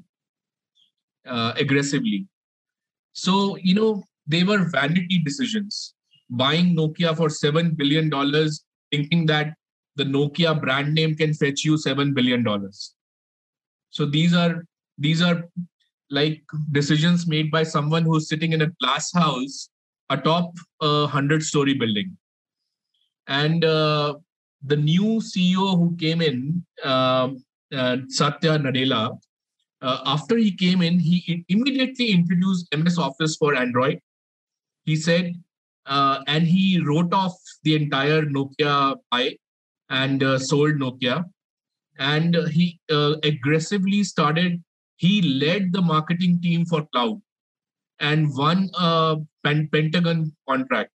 [1.26, 2.28] uh, aggressively.
[3.14, 5.94] So, you know, they were vanity decisions.
[6.30, 8.10] Buying Nokia for $7 billion,
[8.92, 9.54] thinking that
[9.96, 12.44] the Nokia brand name can fetch you $7 billion.
[13.92, 14.66] So these are
[14.98, 15.44] these are
[16.10, 19.70] like decisions made by someone who's sitting in a glass house
[20.10, 22.16] atop a hundred story building
[23.28, 24.16] and uh,
[24.68, 27.30] the new CEO who came in, uh,
[27.74, 29.18] uh, Satya Nadella,
[29.82, 34.00] uh, after he came in, he immediately introduced MS Office for Android.
[34.86, 35.34] He said,
[35.86, 39.38] uh, and he wrote off the entire Nokia buy
[39.90, 41.26] and uh, sold Nokia.
[42.00, 44.64] And he uh, aggressively started,
[44.98, 47.22] he led the marketing team for cloud
[48.00, 50.92] and won a Pentagon contract.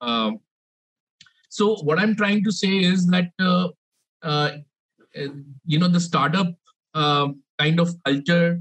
[0.00, 0.40] Um,
[1.50, 3.68] so what I'm trying to say is that uh,
[4.22, 4.50] uh,
[5.66, 6.54] you know the startup
[6.94, 8.60] uh, kind of culture,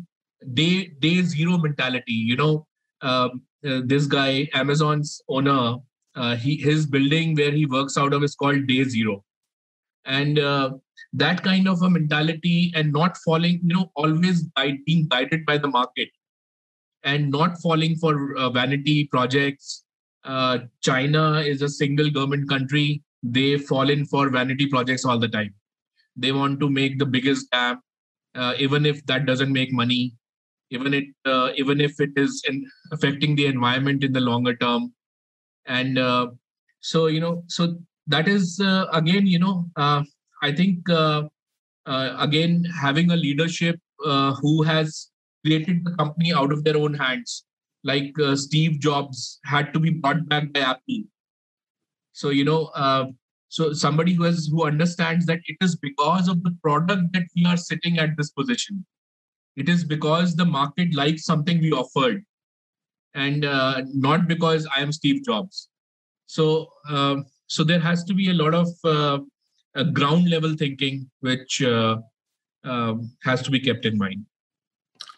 [0.54, 2.14] day day zero mentality.
[2.14, 2.68] You know,
[3.02, 5.76] um, uh, this guy, Amazon's owner,
[6.16, 9.24] uh, he his building where he works out of is called Day Zero,
[10.06, 10.72] and uh,
[11.14, 15.60] that kind of a mentality and not falling, you know, always by being guided by
[15.60, 16.10] the market
[17.04, 19.86] and not falling for vanity projects
[20.24, 23.02] uh, China is a single government country.
[23.24, 25.54] They fall in for vanity projects all the time.
[26.16, 27.82] They want to make the biggest dam,
[28.36, 30.16] uh, even if that doesn't make money,
[30.70, 34.94] even it uh, even if it is in affecting the environment in the longer term.
[35.66, 36.28] And uh,
[36.82, 40.80] so you know, so that is uh, again, you know, I think
[41.86, 45.10] again having a leadership who has
[45.46, 47.46] created the company out of their own hands
[47.84, 51.04] like uh, Steve Jobs had to be brought back by Apple.
[52.14, 53.08] So you know, uh,
[53.48, 57.46] so somebody who has who understands that it is because of the product that we
[57.46, 58.86] are sitting at this position.
[59.62, 62.24] it is because the market likes something we offered
[63.14, 65.70] and uh, not because i am steve jobs
[66.26, 66.46] so
[66.90, 67.16] uh,
[67.48, 69.20] so there has to be a lot of uh,
[70.00, 71.98] ground level thinking which uh,
[72.64, 74.26] um, has to be kept in mind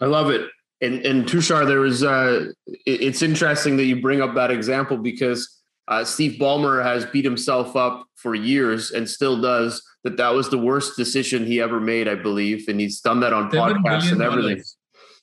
[0.02, 0.50] i love it
[0.82, 5.62] and and tushar there was uh, it's interesting that you bring up that example because
[5.88, 10.50] uh, Steve Ballmer has beat himself up for years and still does that that was
[10.50, 12.68] the worst decision he ever made, I believe.
[12.68, 14.64] And he's done that on podcasts and everything.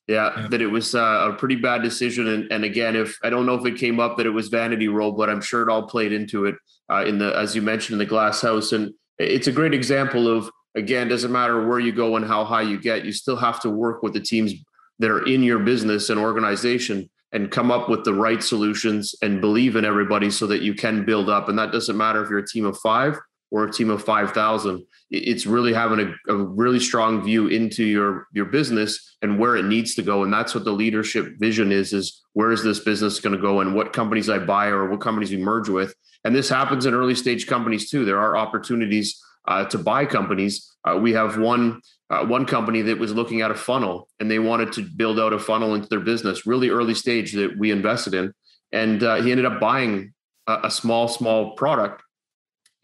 [0.07, 2.29] Yeah, yeah, that it was uh, a pretty bad decision.
[2.29, 4.89] And, and again, if I don't know if it came up that it was vanity
[4.89, 6.55] roll, but I'm sure it all played into it
[6.91, 8.73] uh, in the, as you mentioned, in the glass house.
[8.73, 12.63] And it's a great example of, again, doesn't matter where you go and how high
[12.63, 14.55] you get, you still have to work with the teams
[14.99, 19.41] that are in your business and organization and come up with the right solutions and
[19.41, 21.49] believe in everybody so that you can build up.
[21.49, 23.19] And that doesn't matter if you're a team of five
[23.51, 24.85] or a team of 5,000.
[25.11, 29.65] It's really having a, a, really strong view into your, your business and where it
[29.65, 30.23] needs to go.
[30.23, 33.61] And that's what the leadership vision is, is where is this business going to go
[33.61, 35.95] and what companies I buy or what companies we merge with.
[36.25, 38.05] And this happens in early stage companies too.
[38.05, 40.77] There are opportunities uh, to buy companies.
[40.85, 41.81] Uh, we have one
[42.11, 45.33] uh, one company that was looking at a funnel and they wanted to build out
[45.33, 48.33] a funnel into their business, really early stage that we invested in.
[48.73, 50.15] And uh, he ended up buying
[50.47, 52.03] a, a, small, small product.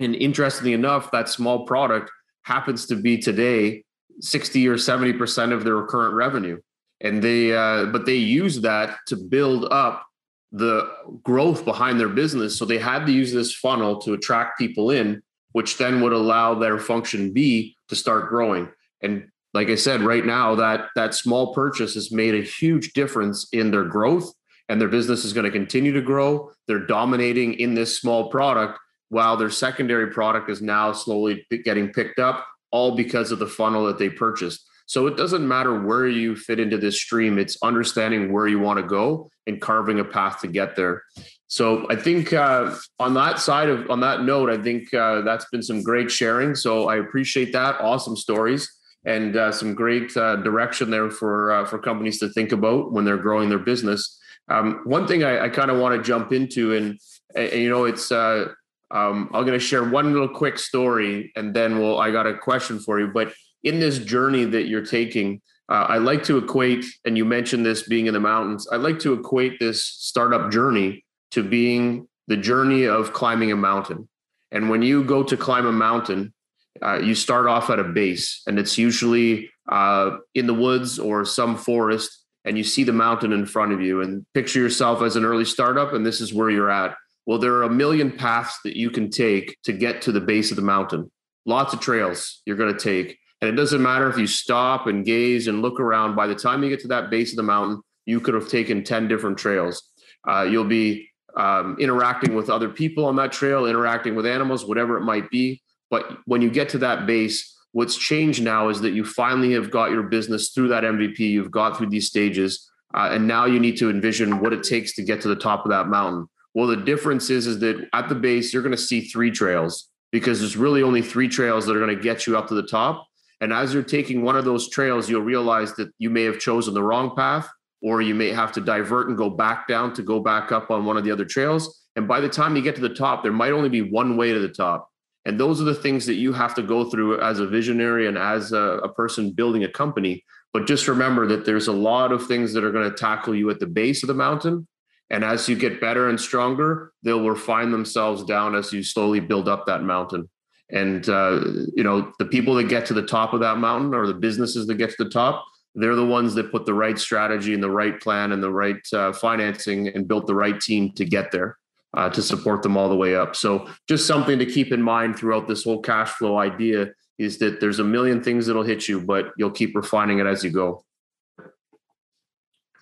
[0.00, 2.10] And interestingly enough, that small product
[2.42, 3.84] happens to be today
[4.20, 6.60] 60 or 70% of their current revenue.
[7.00, 10.06] And they, uh, but they use that to build up
[10.52, 10.88] the
[11.22, 12.56] growth behind their business.
[12.56, 15.22] So they had to use this funnel to attract people in,
[15.52, 18.68] which then would allow their function B to start growing.
[19.04, 23.48] And like I said, right now that that small purchase has made a huge difference
[23.52, 24.32] in their growth
[24.68, 26.50] and their business is going to continue to grow.
[26.66, 28.78] They're dominating in this small product
[29.10, 33.86] while their secondary product is now slowly getting picked up all because of the funnel
[33.86, 34.66] that they purchased.
[34.86, 38.78] So it doesn't matter where you fit into this stream, it's understanding where you want
[38.78, 41.04] to go and carving a path to get there.
[41.46, 45.46] So I think uh, on that side of on that note, I think uh, that's
[45.50, 46.54] been some great sharing.
[46.54, 47.80] So I appreciate that.
[47.80, 48.68] Awesome stories
[49.04, 53.04] and uh, some great uh, direction there for uh, for companies to think about when
[53.04, 54.18] they're growing their business.
[54.48, 56.98] Um, one thing I, I kind of want to jump into, and,
[57.34, 58.48] and you know, it's uh,
[58.90, 61.98] um, I'm going to share one little quick story, and then we'll.
[61.98, 63.32] I got a question for you, but
[63.62, 65.40] in this journey that you're taking,
[65.70, 68.68] uh, I like to equate, and you mentioned this being in the mountains.
[68.70, 74.08] I like to equate this startup journey to being the journey of climbing a mountain.
[74.52, 76.33] And when you go to climb a mountain,
[76.82, 81.24] uh, you start off at a base, and it's usually uh, in the woods or
[81.24, 84.02] some forest, and you see the mountain in front of you.
[84.02, 86.94] And picture yourself as an early startup, and this is where you're at.
[87.26, 90.50] Well, there are a million paths that you can take to get to the base
[90.50, 91.10] of the mountain.
[91.46, 93.18] Lots of trails you're going to take.
[93.40, 96.16] And it doesn't matter if you stop and gaze and look around.
[96.16, 98.84] By the time you get to that base of the mountain, you could have taken
[98.84, 99.90] 10 different trails.
[100.28, 104.96] Uh, you'll be um, interacting with other people on that trail, interacting with animals, whatever
[104.96, 105.60] it might be.
[105.94, 109.70] But when you get to that base, what's changed now is that you finally have
[109.70, 111.20] got your business through that MVP.
[111.20, 114.96] You've got through these stages, uh, and now you need to envision what it takes
[114.96, 116.26] to get to the top of that mountain.
[116.52, 119.88] Well, the difference is is that at the base you're going to see three trails
[120.10, 122.66] because there's really only three trails that are going to get you up to the
[122.66, 123.06] top.
[123.40, 126.74] And as you're taking one of those trails, you'll realize that you may have chosen
[126.74, 127.48] the wrong path,
[127.82, 130.86] or you may have to divert and go back down to go back up on
[130.86, 131.82] one of the other trails.
[131.94, 134.32] And by the time you get to the top, there might only be one way
[134.32, 134.90] to the top.
[135.26, 138.18] And those are the things that you have to go through as a visionary and
[138.18, 140.24] as a, a person building a company.
[140.52, 143.50] But just remember that there's a lot of things that are going to tackle you
[143.50, 144.68] at the base of the mountain.
[145.10, 149.48] And as you get better and stronger, they'll refine themselves down as you slowly build
[149.48, 150.28] up that mountain.
[150.70, 151.40] And uh,
[151.74, 154.66] you know, the people that get to the top of that mountain or the businesses
[154.66, 155.44] that get to the top,
[155.74, 158.80] they're the ones that put the right strategy and the right plan and the right
[158.92, 161.58] uh, financing and built the right team to get there
[161.96, 163.36] uh, to support them all the way up.
[163.36, 167.60] So just something to keep in mind throughout this whole cash flow idea is that
[167.60, 170.84] there's a million things that'll hit you, but you'll keep refining it as you go.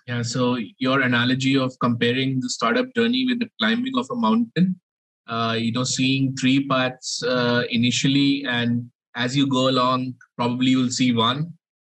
[0.07, 0.21] Yeah.
[0.21, 4.79] So your analogy of comparing the startup journey with the climbing of a mountain,
[5.27, 10.89] uh, you know, seeing three paths uh, initially, and as you go along, probably you'll
[10.89, 11.53] see one,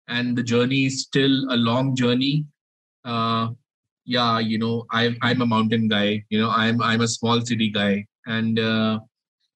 [0.07, 2.45] and the journey is still a long journey.
[3.05, 3.49] Uh,
[4.07, 7.71] yeah you know i'm i'm a mountain guy you know i'm i'm a small city
[7.71, 8.05] guy.
[8.29, 8.99] And uh,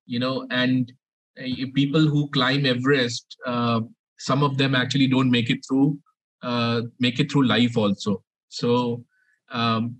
[0.07, 0.92] you know and
[1.40, 3.80] uh, people who climb everest uh,
[4.18, 5.98] some of them actually don't make it through
[6.42, 8.22] uh, make it through life also.
[8.48, 9.05] So
[9.51, 9.96] um,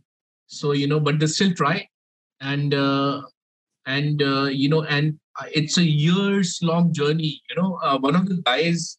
[0.47, 1.87] so you know but they still try.
[2.41, 3.23] And uh,
[3.87, 5.19] and uh, you know and
[5.53, 7.79] it's a years long journey you know.
[7.83, 8.99] Uh, one of the guys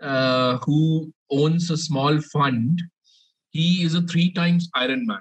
[0.00, 2.80] uh, who owns a small fund.
[3.54, 5.20] He is a three times Ironman.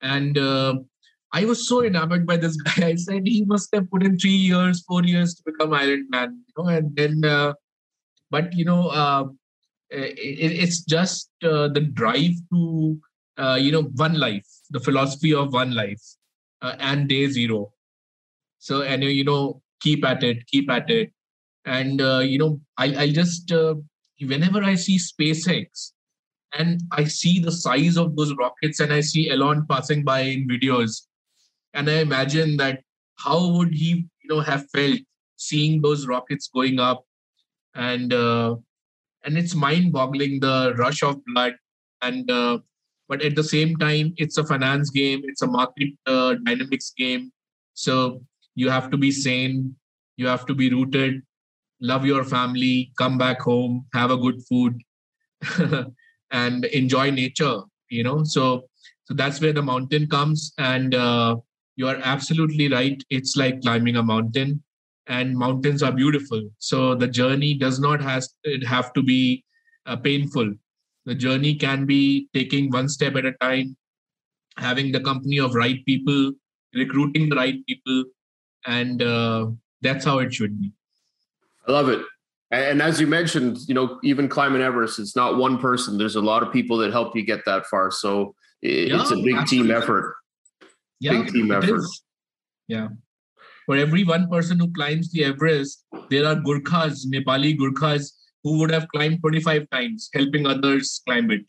[0.00, 0.76] And uh,
[1.32, 2.88] I was so enamored by this guy.
[2.88, 6.30] I said he must have put in three years, four years to become Ironman.
[6.46, 7.52] You know, and then, uh,
[8.30, 9.26] but you know, uh,
[9.90, 12.98] it, it's just uh, the drive to,
[13.36, 16.02] uh, you know, one life, the philosophy of one life,
[16.62, 17.72] uh, and day zero.
[18.58, 21.12] So, and you know, keep at it, keep at it,
[21.66, 23.52] and you know, I'll, I just
[24.20, 25.92] whenever I see SpaceX,
[26.54, 30.48] and I see the size of those rockets and I see Elon passing by in
[30.48, 31.02] videos.
[31.74, 32.80] And I imagine that
[33.18, 34.98] how would he you know have felt
[35.36, 37.04] seeing those rockets going up?
[37.74, 38.56] And uh,
[39.24, 41.54] and it's mind boggling the rush of blood.
[42.02, 42.58] And uh,
[43.08, 45.22] but at the same time it's a finance game.
[45.24, 47.30] It's a market uh, dynamics game.
[47.74, 48.22] So
[48.54, 49.76] you have to be sane.
[50.16, 51.22] You have to be rooted.
[51.80, 52.90] Love your family.
[52.98, 53.86] Come back home.
[53.94, 54.80] Have a good food
[56.30, 58.24] and enjoy nature you know?
[58.24, 58.64] So
[59.04, 60.52] so that's where the mountain comes.
[60.58, 61.36] And uh,
[61.76, 63.02] you are absolutely right.
[63.10, 64.62] It's like climbing a mountain
[65.06, 66.42] and mountains are beautiful.
[66.58, 69.44] So the journey does not has it have to be
[69.86, 70.52] uh, painful.
[71.06, 73.76] The journey can be taking one step at a time
[74.58, 76.32] having the company of right people
[76.74, 78.04] recruiting the right people
[78.66, 79.46] and uh,
[79.80, 80.72] that's how it should be.
[81.66, 82.04] I love it
[82.50, 86.20] and as you mentioned you know even climbing everest it's not one person there's a
[86.20, 89.46] lot of people that help you get that far so it's yeah, a big absolutely.
[89.46, 90.14] team effort
[91.00, 91.82] yeah, big team effort.
[92.66, 92.88] Yeah.
[93.66, 98.70] For every one person who climbs the Everest, there are Gurkhas, Nepali Gurkhas, who would
[98.70, 101.42] have climbed 25 times, helping others climb it.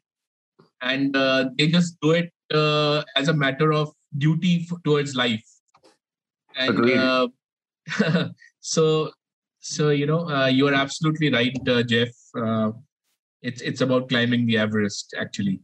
[0.81, 5.43] And uh, they just do it uh, as a matter of duty f- towards life.
[6.57, 7.27] And uh,
[8.59, 9.11] so,
[9.69, 12.09] so you know, uh, you are absolutely right, uh, Jeff.
[12.35, 12.71] Uh,
[13.41, 15.61] it's it's about climbing the Everest, actually.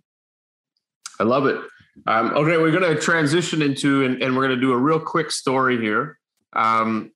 [1.20, 1.60] I love it.
[2.06, 5.00] Um, okay, we're going to transition into, and, and we're going to do a real
[5.00, 6.20] quick story here.
[6.54, 7.12] Um,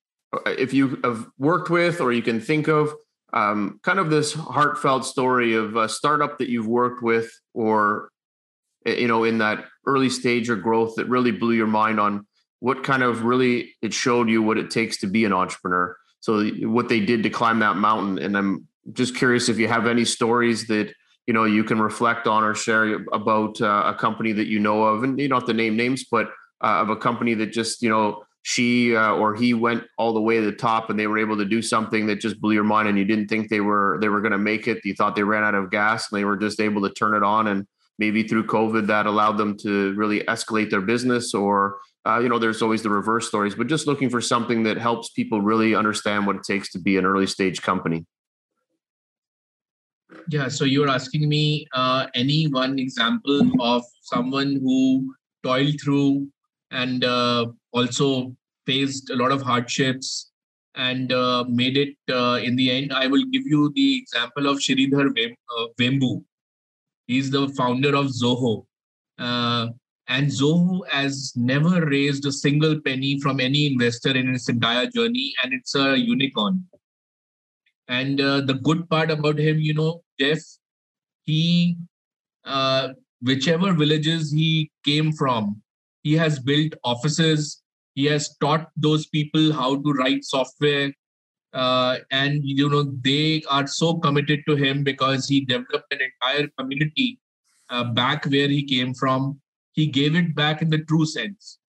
[0.45, 2.93] if you have worked with or you can think of
[3.33, 8.09] um, kind of this heartfelt story of a startup that you've worked with or
[8.85, 12.25] you know in that early stage of growth that really blew your mind on
[12.59, 16.45] what kind of really it showed you what it takes to be an entrepreneur so
[16.61, 20.05] what they did to climb that mountain and i'm just curious if you have any
[20.05, 20.91] stories that
[21.27, 24.83] you know you can reflect on or share about uh, a company that you know
[24.83, 26.27] of and you don't have to name names but
[26.63, 30.21] uh, of a company that just you know she uh, or he went all the
[30.21, 32.63] way to the top and they were able to do something that just blew your
[32.63, 34.83] mind and you didn't think they were they were going to make it.
[34.85, 37.23] You thought they ran out of gas and they were just able to turn it
[37.23, 37.67] on and
[37.99, 41.79] maybe through covid that allowed them to really escalate their business or
[42.09, 45.09] uh, you know there's always the reverse stories but just looking for something that helps
[45.09, 48.05] people really understand what it takes to be an early stage company
[50.27, 56.27] yeah, so you're asking me uh, any one example of someone who toiled through
[56.71, 58.35] and uh, also
[58.65, 60.31] faced a lot of hardships
[60.75, 62.93] and uh, made it uh, in the end.
[62.93, 66.23] I will give you the example of Sridhar Vem- uh, Vembu.
[67.07, 68.65] He's the founder of Zoho.
[70.09, 75.33] And Zoho has never raised a single penny from any investor in its entire journey,
[75.43, 76.65] and it's a unicorn.
[77.87, 80.39] And uh, the good part about him, you know, Jeff,
[81.25, 81.77] he,
[82.43, 82.89] uh,
[83.21, 85.61] whichever villages he came from,
[86.01, 87.61] he has built offices.
[87.93, 90.91] He has taught those people how to write software.
[91.53, 96.47] Uh, and, you know, they are so committed to him because he developed an entire
[96.57, 97.19] community
[97.69, 99.39] uh, back where he came from.
[99.73, 101.59] He gave it back in the true sense.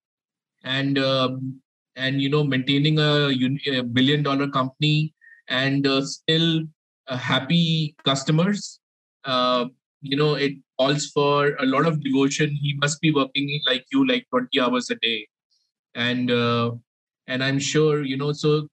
[0.65, 1.61] And, um,
[1.97, 3.31] and you know, maintaining a,
[3.73, 5.15] a billion dollar company
[5.49, 6.63] and uh, still
[7.09, 8.81] uh, happy customers.
[9.25, 9.67] Uh,
[10.01, 12.51] you know, it calls for a lot of devotion.
[12.51, 15.29] He must be working like you, like 20 hours a day.
[15.95, 16.73] And uh,
[17.27, 18.69] and I'm sure, you know, so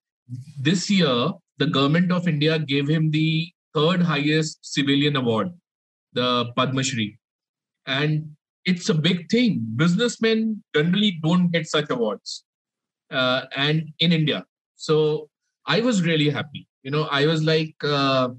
[0.59, 5.49] this year, the government of India gave him the third highest civilian award,
[6.13, 7.17] the Padma Shri.
[7.85, 8.36] And
[8.67, 9.65] it's a big thing.
[9.77, 12.43] Businessmen generally don't get such awards.
[13.09, 14.45] Uh, and in India.
[14.75, 15.29] So
[15.65, 16.67] I was really happy.
[16.83, 18.29] You know, I was like uh,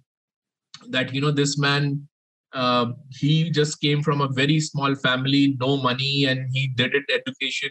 [0.90, 1.14] that.
[1.14, 2.06] You know, this man,
[2.52, 7.04] uh, he just came from a very small family, no money, and he did it
[7.10, 7.70] education,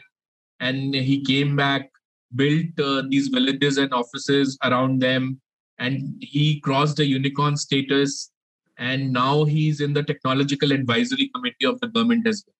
[0.60, 1.92] and he came back,
[2.36, 5.40] built uh, these villages and offices around them,
[5.78, 8.32] and he crossed the unicorn status,
[8.78, 12.54] and now he's in the technological advisory committee of the government as well.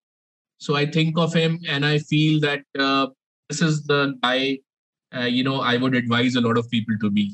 [0.60, 3.08] So I think of him, and I feel that uh,
[3.50, 4.60] this is the guy
[5.16, 7.34] uh, you know i would advise a lot of people to be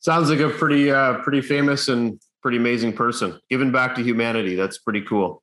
[0.00, 3.38] sounds like a pretty uh, pretty famous and pretty amazing person.
[3.48, 4.54] Giving back to humanity.
[4.56, 5.42] That's pretty cool.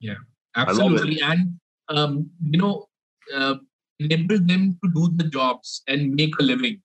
[0.00, 0.16] Yeah,
[0.56, 1.20] absolutely.
[1.20, 2.86] And um, you know,
[3.34, 3.56] uh,
[3.98, 6.82] enable them to do the jobs and make a living.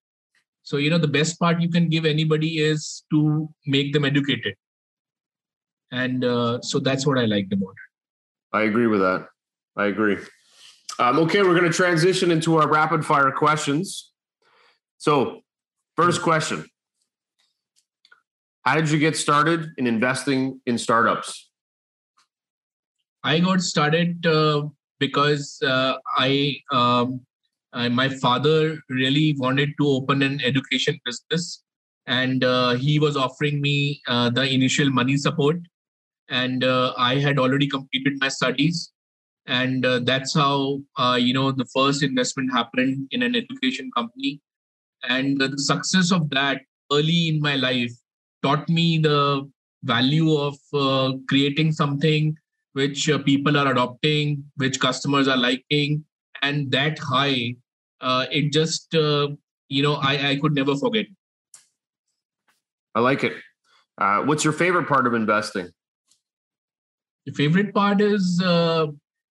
[0.63, 4.55] So you know, the best part you can give anybody is to make them educated.
[5.91, 8.57] And uh, so that's what I liked about it.
[8.57, 9.27] I agree with that.
[9.75, 10.17] I agree.
[10.99, 14.11] Um, okay, we're going to transition into our rapid fire questions.
[14.97, 15.41] So,
[15.95, 16.65] first question
[18.63, 21.49] How did you get started in investing in startups?
[23.23, 24.67] I got started uh,
[24.99, 27.21] because uh, I, um,
[27.73, 31.63] I, my father really wanted to open an education business,
[32.07, 35.57] and uh, he was offering me uh, the initial money support.
[36.29, 38.91] And uh, I had already completed my studies,
[39.45, 44.41] and uh, that's how uh, you know the first investment happened in an education company
[45.03, 46.61] and the success of that
[46.91, 47.91] early in my life
[48.43, 49.49] taught me the
[49.83, 52.35] value of uh, creating something
[52.73, 56.03] which uh, people are adopting which customers are liking
[56.41, 57.55] and that high
[58.01, 59.27] uh, it just uh,
[59.67, 61.05] you know I, I could never forget.
[62.95, 63.33] I like it.
[63.97, 65.69] What's your favorite part of investing?
[67.25, 68.41] The favorite part is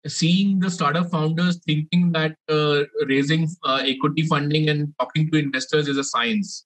[0.05, 5.87] seeing the startup founders thinking that uh, raising uh, equity funding and talking to investors
[5.87, 6.65] is a science.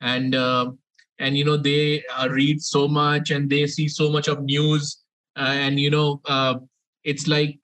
[0.00, 0.72] And uh,
[1.18, 5.02] and you know they uh, read so much and they see so much of news
[5.36, 6.54] uh, and you know uh,
[7.04, 7.58] it's like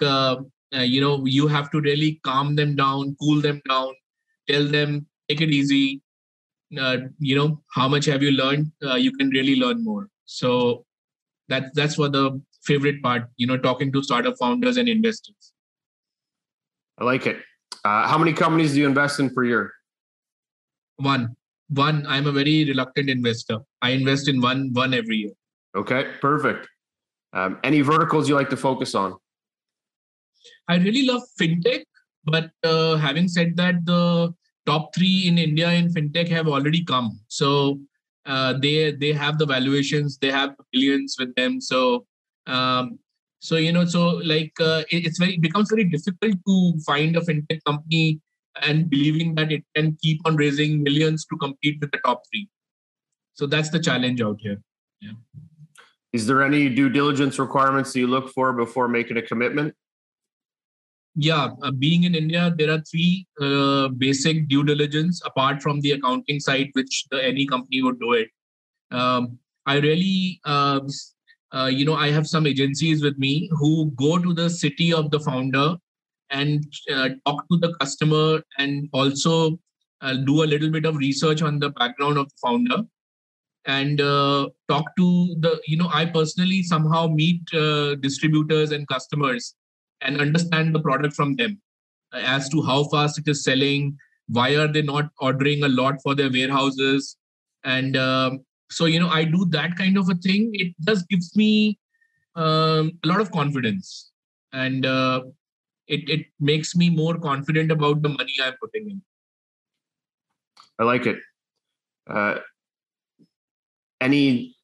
[0.73, 3.93] you know you have to really calm them down cool them down
[4.49, 6.01] tell them take it easy
[6.71, 10.85] you know how much have you learned you can really learn more so
[11.49, 15.53] that that's what the favorite part, you know, talking to startup founders and investors.
[16.99, 17.37] I like it.
[17.85, 19.73] Uh, how many companies do you invest in per year?
[20.97, 21.37] One.
[21.69, 22.07] One.
[22.07, 23.59] I'm a very reluctant investor.
[23.83, 25.33] I invest in one one every year.
[25.77, 26.69] Okay, perfect.
[27.33, 29.17] Um, any verticals you like to focus on?
[30.69, 31.85] I really love fintech,
[32.25, 34.35] but uh, having said that, the
[34.67, 37.21] top three in India in fintech have already come.
[37.29, 37.81] So
[38.27, 41.61] uh, they they have the valuations, they have billions with them.
[41.61, 42.07] So
[42.47, 42.99] um,
[43.41, 47.17] so you know, so like uh, it, it's very it becomes very difficult to find
[47.17, 48.21] a fintech company
[48.63, 52.49] and believing that it can keep on raising millions to compete with the top three.
[53.35, 54.63] So that's the challenge out here.
[55.01, 55.13] Yeah.
[56.13, 59.75] Is there any due diligence requirements that you look for before making a commitment?
[61.19, 65.93] Yeah, uh, being in India, there are three uh, basic due diligence apart from the
[65.93, 68.29] accounting side, which the, any company would do it.
[68.91, 70.81] Um, I really uh,
[71.55, 75.11] uh, you know, I have some agencies with me who go to the city of
[75.11, 75.77] the founder
[76.31, 79.59] and uh, talk to the customer and also
[80.03, 82.83] uh, do a little bit of research on the background of the founder
[83.65, 83.99] and
[84.69, 87.45] talk to the you know i personally somehow meet
[88.01, 89.57] distributors and customers
[90.01, 91.61] and understand the product from them
[92.13, 93.97] as to how fast it is selling
[94.29, 97.17] why are they not ordering a lot for their warehouses.
[97.65, 100.51] And um, so you know i do that kind of a thing.
[100.55, 101.79] It just gives me
[102.35, 104.11] um, a lot of confidence.
[104.53, 105.23] And uh,
[105.87, 109.03] it, it makes me more confident about the money i'm putting in.
[110.79, 111.19] I like it.
[112.09, 112.39] Uh,
[114.01, 114.56] any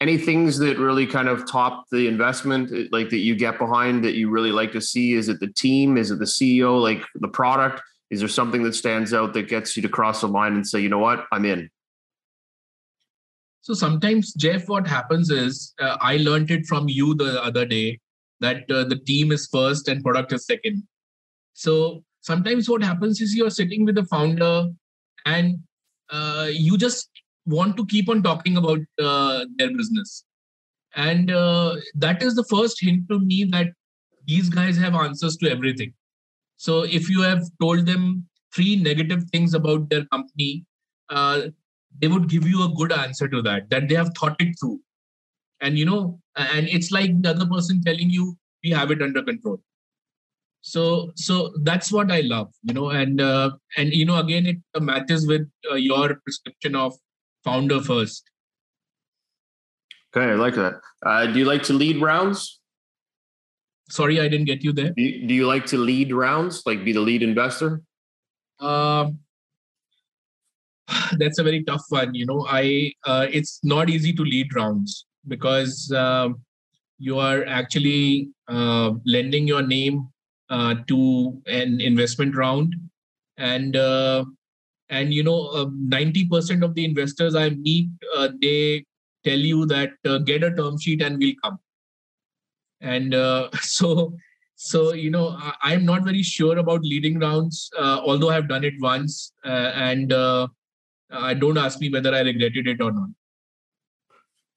[0.00, 4.14] any things that really kind of top the investment like that you get behind that
[4.14, 5.14] you really like to see?
[5.14, 5.96] Is it the team?
[5.96, 7.80] Is it the ceo like the product?
[8.10, 10.80] Is there something that stands out that gets you to cross the line and say
[10.80, 11.26] you know what?
[11.32, 11.70] I'm in.
[13.62, 17.98] So sometimes, Jeff, what happens is uh, I learned it from you the other day
[18.38, 20.86] that uh, the team is first and product is second.
[21.54, 24.68] So sometimes what happens is you're sitting with the founder
[25.24, 25.58] and
[26.10, 27.10] uh, you just
[27.46, 30.24] want to keep on talking about uh, their business.
[30.94, 33.68] And uh, that is the first hint to me that
[34.26, 35.92] these guys have answers to everything.
[36.56, 40.64] So if you have told them three negative things about their company,
[41.10, 41.42] uh,
[42.00, 44.80] they would give you a good answer to that that they have thought it through
[45.60, 49.22] and you know and it's like the other person telling you we have it under
[49.22, 49.60] control
[50.60, 54.82] so so that's what i love you know and uh, and you know again it
[54.82, 56.94] matches with uh, your prescription of
[57.46, 58.30] founder first.
[60.14, 60.74] Okay i like that.
[61.04, 62.60] Uh, do you like to lead rounds?
[63.88, 64.90] Sorry i didn't get you there.
[64.96, 67.80] Do you, do you like to lead rounds like be the lead investor?
[68.60, 69.20] Um
[71.18, 72.14] that's a very tough one.
[72.14, 76.28] You know, I uh, it's not easy to lead rounds because uh,
[76.98, 80.08] you are actually uh, lending your name
[80.50, 82.74] uh, to an investment round,
[83.36, 84.24] and uh,
[84.88, 87.88] and you know, uh, ninety percent of the investors I meet,
[88.40, 88.84] they
[89.26, 91.58] tell you that uh, get a term sheet and we'll come.
[92.80, 94.14] And uh, so
[94.56, 98.64] so you know I, am not very sure about leading rounds uh, although i've done
[98.64, 100.48] it once uh, and uh,
[101.10, 103.10] i don't ask me whether i regretted it or not.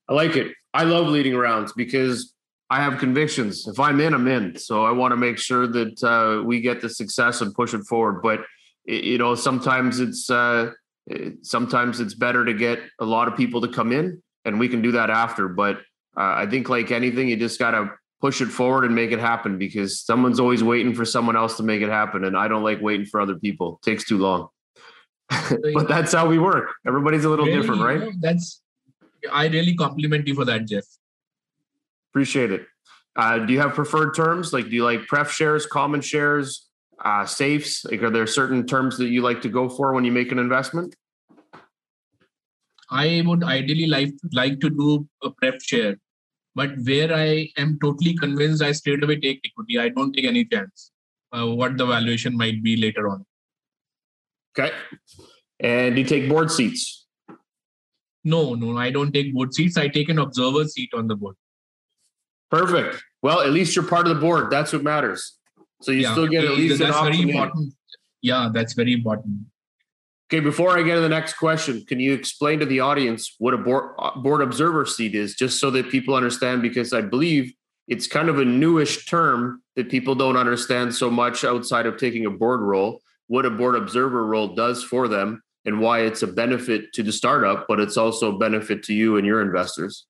[0.08, 0.54] I like it.
[0.74, 2.34] I love leading rounds because
[2.70, 3.68] i have convictions.
[3.68, 4.58] If i'm in i'm in.
[4.58, 7.84] So i want to make sure that uh, we get the success and push it
[7.84, 8.22] forward.
[8.22, 8.40] But
[8.90, 10.72] you know sometimes it's uh,
[11.42, 14.82] sometimes it's better to get a lot of people to come in and we can
[14.82, 15.78] do that after but
[16.18, 19.20] uh, i think like anything you just got to push it forward and make it
[19.20, 22.26] happen because someone's always waiting for someone else to make it happen.
[22.26, 23.80] And I don't like waiting for other people.
[23.82, 24.50] It takes too long.
[25.30, 26.72] but that's how we work.
[26.88, 28.00] Everybody's a little really, different, right?
[28.00, 28.62] You know, that's
[29.32, 30.86] I really compliment you for that, Jeff.
[32.12, 32.66] Appreciate it.
[33.16, 34.54] Uh, do you have preferred terms?
[34.54, 36.69] Like, do you like pref shares, common shares,
[37.04, 37.86] uh, safes?
[37.86, 40.40] Like, are there certain terms that you like to go for when you make an
[40.40, 40.96] investment?
[42.92, 45.98] I would ideally like like to do a pref share
[46.60, 49.80] but where I am totally convinced, I straight away take equity.
[49.80, 50.92] I don't take any chance
[51.32, 53.26] uh, what the valuation might be later on.
[54.52, 54.76] Okay.
[55.62, 57.08] And you take board seats?
[58.26, 59.78] No, no, I don't take board seats.
[59.78, 61.38] I take an observer seat on the board.
[62.52, 63.02] Perfect.
[63.22, 64.52] Well, at least you're part of the board.
[64.52, 65.39] That's what matters.
[65.82, 67.74] So you yeah, still get at least that's very important.
[68.22, 69.46] Yeah, that's very important.
[70.32, 73.54] Okay, before I get to the next question, can you explain to the audience what
[73.54, 76.62] a board, uh, board observer seat is, just so that people understand?
[76.62, 77.54] Because I believe
[77.88, 82.28] it's kind of a newish term that people don't understand so much outside of taking
[82.28, 86.28] a board role, what a board observer role does for them and why it's a
[86.28, 90.06] benefit to the startup, but it's also a benefit to you and your investors.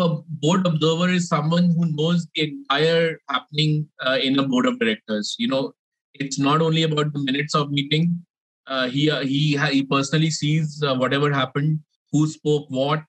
[0.00, 4.78] A board observer is someone who knows the entire happening uh, in a board of
[4.78, 5.34] directors.
[5.38, 5.72] You know,
[6.14, 8.24] it's not only about the minutes of meeting.
[8.66, 11.80] Uh, he uh, he he personally sees uh, whatever happened,
[12.12, 13.02] who spoke what,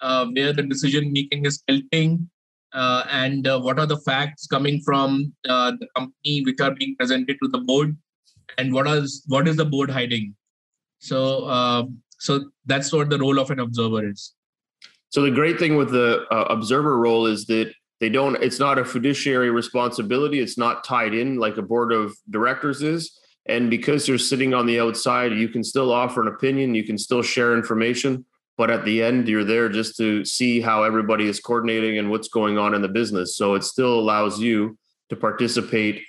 [0.00, 2.28] uh, where the decision making is tilting,
[2.72, 7.48] uh, and what are the facts coming from the company which are being presented to
[7.48, 7.96] the board,
[8.58, 10.34] and what is what is the board hiding.
[10.98, 14.34] So so that's what the role of an observer is.
[15.10, 18.84] So the great thing with the observer role is that they don't it's not a
[18.84, 20.40] fiduciary responsibility.
[20.40, 23.18] It's not tied in like a board of directors is.
[23.46, 26.74] And because you're sitting on the outside you can still offer an opinion.
[26.74, 28.24] You can still share information.
[28.56, 32.28] But at the end you're there just to see how everybody is coordinating and what's
[32.28, 33.36] going on in the business.
[33.36, 34.76] So it still allows you
[35.08, 36.02] to participate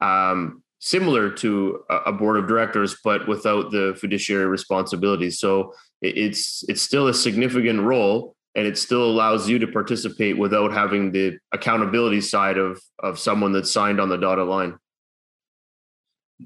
[0.00, 5.72] um, similar to a board of directors but without the fiduciary responsibilities so
[6.02, 11.12] it's it's still a significant role and it still allows you to participate without having
[11.12, 14.76] the accountability side of of someone that's signed on the dotted line.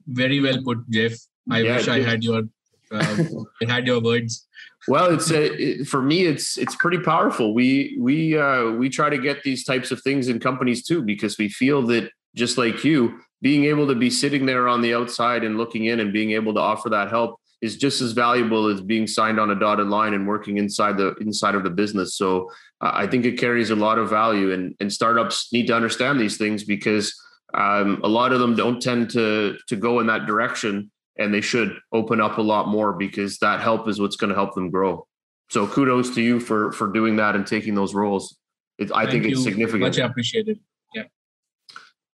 [0.07, 1.13] Very well put jeff.
[1.51, 2.43] I yeah, wish i had your
[2.91, 3.17] uh,
[3.63, 4.47] i had your words.
[4.87, 7.55] Well it's a, it, for me it's it's pretty powerful.
[7.55, 11.39] We we uh, we try to get these types of things in companies too because
[11.39, 15.45] we feel that just like you being able to be sitting there on the outside
[15.45, 18.81] and looking in and being able to offer that help is just as valuable as
[18.81, 22.17] being signed on a dotted line and working inside the inside of the business.
[22.17, 25.75] So uh, I think it carries a lot of value, and and startups need to
[25.75, 27.15] understand these things because
[27.55, 31.41] um, a lot of them don't tend to to go in that direction, and they
[31.41, 34.71] should open up a lot more because that help is what's going to help them
[34.71, 35.07] grow.
[35.49, 38.37] So kudos to you for for doing that and taking those roles.
[38.79, 39.83] It, I think it's significant.
[39.83, 40.61] Much appreciated.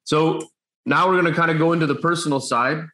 [0.07, 0.39] So
[0.85, 2.85] now we're going to kind of go into the personal side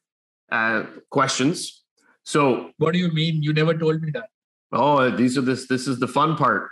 [0.51, 1.83] uh, questions.
[2.23, 3.43] So what do you mean?
[3.43, 4.29] You never told me that.
[4.71, 5.67] Oh, these are this.
[5.67, 6.69] This is the fun part.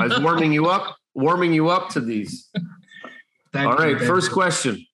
[0.00, 2.50] I was warming you up, warming you up to these.
[3.54, 4.00] All right.
[4.00, 4.34] You, first you.
[4.34, 4.84] question.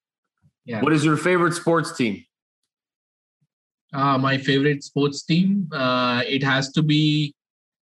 [0.67, 0.83] Yeah.
[0.83, 2.23] What is your favorite sports team?
[3.95, 5.71] Uh, my favorite sports team.
[5.73, 7.35] Uh, it has to be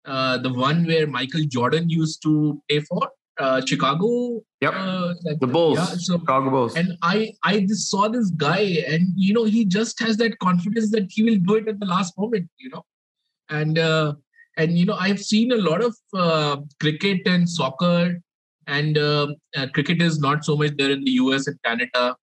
[0.06, 4.42] uh, the one where Michael Jordan used to play for uh, Chicago.
[4.62, 4.74] Yep.
[4.76, 5.78] Uh, the Bulls.
[5.78, 6.76] Yeah, so, Chicago Bulls.
[6.76, 10.92] And I, I just saw this guy, and you know, he just has that confidence
[10.92, 12.50] that he will do it at the last moment.
[12.58, 12.86] You know,
[13.50, 14.14] and uh,
[14.58, 18.20] and you know, I've seen a lot of uh, cricket and soccer,
[18.68, 21.48] and uh, uh, cricket is not so much there in the U.S.
[21.48, 22.16] and Canada.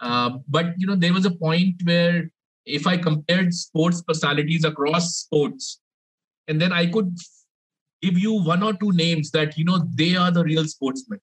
[0.00, 2.30] Uh, but you know, there was a point where
[2.64, 5.80] if I compared sports personalities across sports,
[6.48, 7.16] and then I could
[8.02, 11.20] give you one or two names that you know they are the real sportsmen.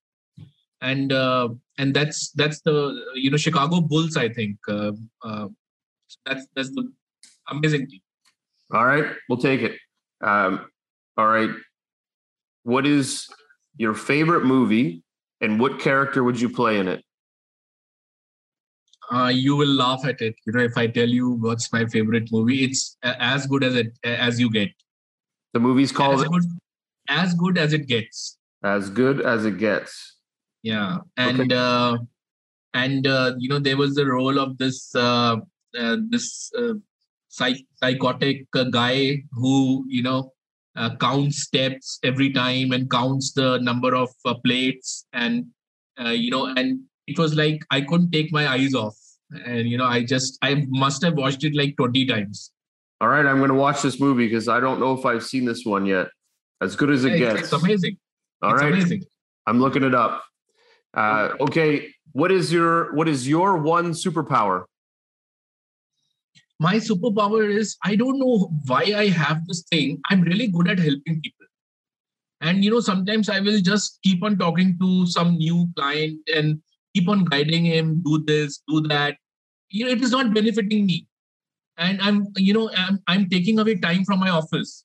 [0.82, 4.56] And uh, and that's that's the you know chicago bulls i think.
[4.66, 5.48] Uh, uh,
[6.24, 6.90] that's that's the
[7.48, 8.00] amazing team.
[8.72, 9.76] All right we'll take it.
[10.22, 10.66] Um,
[11.16, 11.50] all right.
[12.62, 13.28] What is
[13.76, 15.02] your favorite movie
[15.40, 17.04] and what character would you play in it?
[19.12, 20.34] Uh, you will laugh at it.
[20.46, 23.92] You know, if I tell you what's my favorite movie, it's as good as it
[24.04, 24.70] as you get.
[25.52, 26.44] The movie's called as good,
[27.10, 28.38] as good as it gets.
[28.62, 30.16] As good as it gets.
[30.62, 31.54] Yeah, and okay.
[31.54, 31.96] uh,
[32.74, 35.36] and uh, you know there was the role of this uh,
[35.78, 36.74] uh, this uh,
[37.28, 40.32] psych- psychotic uh, guy who you know
[40.76, 45.46] uh, counts steps every time and counts the number of uh, plates and
[46.00, 48.96] uh, you know and it was like i couldn't take my eyes off
[49.46, 52.52] and you know i just i must have watched it like 20 times
[53.00, 55.44] all right i'm going to watch this movie because i don't know if i've seen
[55.44, 56.08] this one yet
[56.60, 57.96] as good as it yeah, gets it's, amazing
[58.42, 59.04] All it's right, amazing.
[59.46, 60.24] i'm looking it up
[60.94, 64.64] uh, okay what is your what is your one superpower
[66.60, 69.98] my superpower is I don't know why I have this thing.
[70.10, 71.46] I'm really good at helping people.
[72.42, 76.60] And you know, sometimes I will just keep on talking to some new client and
[76.94, 79.16] keep on guiding him, do this, do that.
[79.70, 81.06] You know, it is not benefiting me.
[81.78, 84.84] And I'm, you know, I'm, I'm taking away time from my office.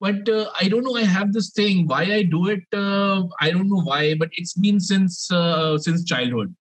[0.00, 0.96] But uh, I don't know.
[0.96, 1.86] I have this thing.
[1.86, 4.14] Why I do it, uh, I don't know why.
[4.14, 6.54] But it's been since uh, since childhood.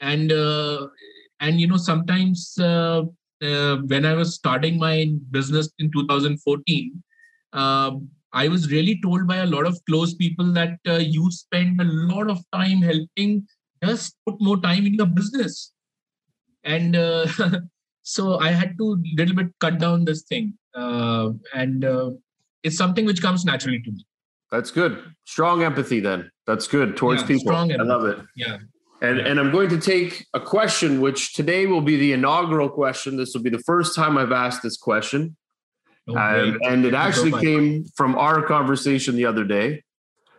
[0.00, 0.88] And uh,
[1.40, 3.04] and you know, sometimes uh,
[3.42, 7.02] uh, when I was starting my business in 2014,
[7.54, 7.92] uh,
[8.34, 12.28] I was really told by a lot of close people that you spend a lot
[12.28, 13.46] of time helping,
[13.82, 15.72] just put more time in your business.
[16.64, 16.94] And
[18.02, 21.82] so I had to little bit cut down this thing, uh, and
[22.62, 24.04] it's something which comes naturally to me.
[24.50, 25.02] That's good.
[25.24, 26.30] Strong empathy, then.
[26.46, 27.52] That's good towards yeah, people.
[27.52, 27.72] Strong.
[27.72, 28.18] I love it.
[28.36, 28.58] Yeah.
[29.02, 33.16] And, and I'm going to take a question, which today will be the inaugural question.
[33.16, 35.36] This will be the first time I've asked this question.
[36.08, 36.18] Okay.
[36.18, 39.82] Um, and it actually came from our conversation the other day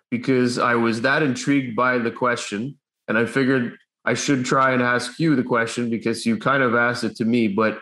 [0.09, 2.80] because I was that intrigued by the question.
[3.07, 6.74] And I figured I should try and ask you the question because you kind of
[6.74, 7.49] asked it to me.
[7.49, 7.80] But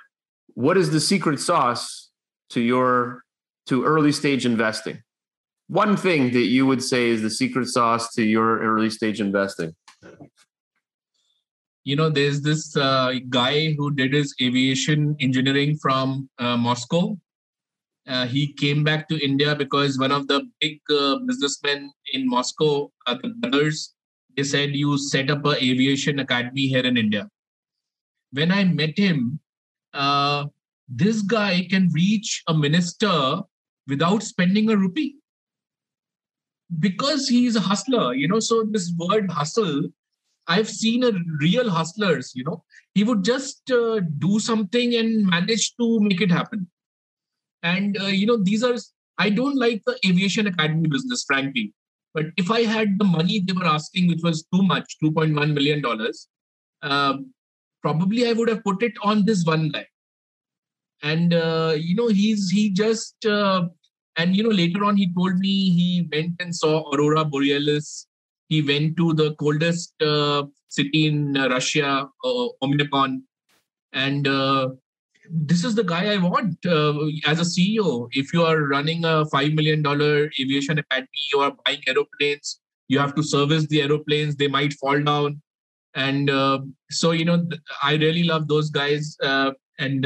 [0.55, 2.09] what is the secret sauce
[2.49, 3.23] to your
[3.67, 5.01] to early stage investing?
[5.67, 9.75] One thing that you would say is the secret sauce to your early stage investing.
[11.83, 17.17] You know there's this uh, guy who did his aviation engineering from uh, moscow.
[18.07, 22.87] Uh, he came back to india because one of the big uh, businessmen in moscow
[23.07, 23.95] uh, the brothers
[24.37, 27.27] they said you set up an aviation academy here in india.
[28.31, 29.39] When i met him
[29.93, 30.45] uh,
[30.87, 33.41] this guy can reach a minister
[33.87, 35.15] without spending a rupee
[36.79, 39.83] because he's a hustler you know so this word hustle
[40.47, 42.63] I've seen a real hustlers, you know,
[42.93, 46.67] he would just uh, do something and manage to make it happen.
[47.63, 48.75] And, uh, you know, these are,
[49.17, 51.73] I don't like the aviation academy business, frankly.
[52.13, 55.83] But if I had the money they were asking, which was too much, $2.1 million,
[56.83, 57.17] uh,
[57.81, 59.87] probably I would have put it on this one guy.
[61.03, 63.67] And, uh, you know, he's, he just, uh,
[64.17, 68.07] and, you know, later on he told me he went and saw Aurora Borealis
[68.47, 73.21] he went to the coldest uh, city in Russia, uh, Oymyakon,
[73.93, 74.69] and uh,
[75.31, 76.93] this is the guy I want uh,
[77.25, 78.07] as a CEO.
[78.11, 82.59] If you are running a five million dollar aviation academy, you are buying aeroplanes.
[82.87, 85.41] You have to service the aeroplanes; they might fall down,
[85.95, 86.59] and uh,
[86.91, 87.47] so you know
[87.81, 89.17] I really love those guys,
[89.79, 90.05] and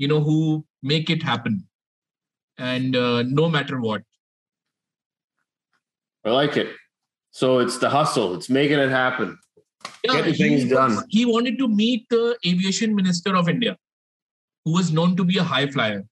[0.00, 1.56] you know who make it happen,
[2.58, 2.92] and
[3.40, 4.02] no matter what.
[6.24, 6.68] I like it.
[7.30, 8.34] So it's the hustle.
[8.34, 9.38] It's making it happen.
[10.04, 10.98] Yeah, Getting things done.
[11.08, 13.76] He wanted to meet the aviation minister of India,
[14.64, 16.02] who was known to be a high flyer,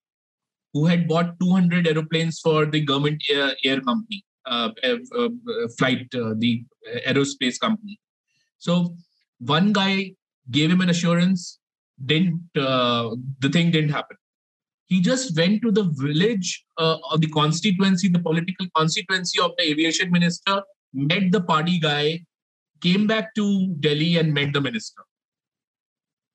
[0.73, 5.29] who had bought 200 aeroplanes for the government air, air company, uh, uh, uh,
[5.79, 6.65] flight, uh, the
[7.07, 7.99] aerospace company.
[8.59, 8.97] So
[9.41, 10.13] one guy
[10.51, 11.59] gave him an assurance.
[12.05, 14.17] Didn't uh, the thing didn't happen?
[14.87, 19.65] He just went to the village uh, of the constituency, the political constituency of the
[19.65, 20.63] aviation minister,
[20.95, 22.21] met the party guy,
[22.81, 25.03] came back to Delhi and met the minister.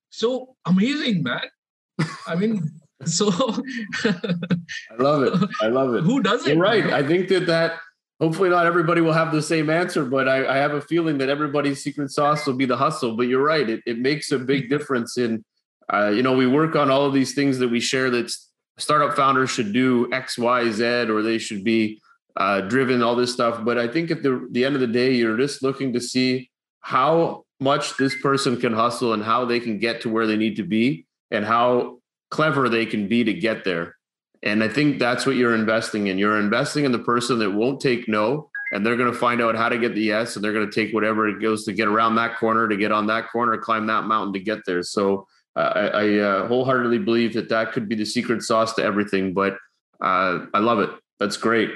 [0.09, 1.41] So amazing, man.
[2.27, 2.69] I mean,
[3.05, 3.29] so
[4.03, 5.49] I love it.
[5.61, 6.03] I love it.
[6.03, 6.55] Who does it?
[6.55, 6.85] You're right.
[6.85, 7.79] I think that that
[8.19, 11.29] hopefully not everybody will have the same answer, but I, I, have a feeling that
[11.29, 13.17] everybody's secret sauce will be the hustle.
[13.17, 13.69] But you're right.
[13.69, 15.43] It, it makes a big difference in,
[15.91, 18.31] uh, you know, we work on all of these things that we share that
[18.77, 21.99] startup founders should do X, Y, Z, or they should be
[22.37, 23.63] uh, driven, all this stuff.
[23.63, 26.49] But I think at the, the end of the day, you're just looking to see
[26.79, 30.55] how much this person can hustle and how they can get to where they need
[30.57, 33.95] to be and how clever they can be to get there.
[34.41, 36.17] And I think that's what you're investing in.
[36.17, 39.55] You're investing in the person that won't take no, and they're going to find out
[39.55, 41.87] how to get the yes, and they're going to take whatever it goes to get
[41.87, 44.83] around that corner, to get on that corner, climb that mountain to get there.
[44.83, 49.33] So I, I uh, wholeheartedly believe that that could be the secret sauce to everything.
[49.33, 49.57] But
[50.01, 50.89] uh, I love it.
[51.19, 51.69] That's great.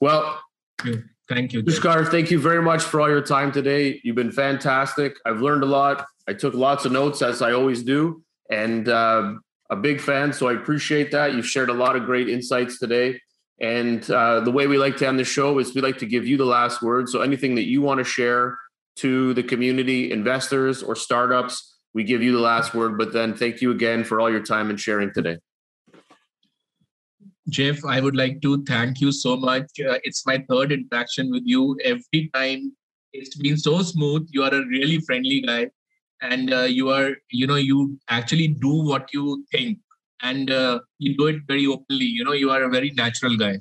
[0.00, 0.40] Well,
[1.28, 1.62] thank you.
[1.62, 4.00] Tushar, thank you very much for all your time today.
[4.04, 5.16] You've been fantastic.
[5.24, 6.06] I've learned a lot.
[6.28, 9.34] I took lots of notes as I always do, and uh,
[9.70, 10.32] a big fan.
[10.32, 11.34] So I appreciate that.
[11.34, 13.20] You've shared a lot of great insights today.
[13.60, 16.26] And uh, the way we like to end the show is we like to give
[16.26, 17.08] you the last word.
[17.08, 18.58] So anything that you want to share
[18.96, 22.98] to the community, investors, or startups, we give you the last word.
[22.98, 25.38] But then thank you again for all your time and sharing today.
[27.48, 29.70] Jeff, I would like to thank you so much.
[29.80, 31.62] Uh, it's my third interaction with you.
[31.82, 32.72] Every time
[33.14, 34.28] it's been so smooth.
[34.30, 35.70] You are a really friendly guy,
[36.20, 39.78] and uh, you are, you know, you actually do what you think,
[40.22, 42.10] and uh, you do it very openly.
[42.18, 43.54] You know, you are a very natural guy.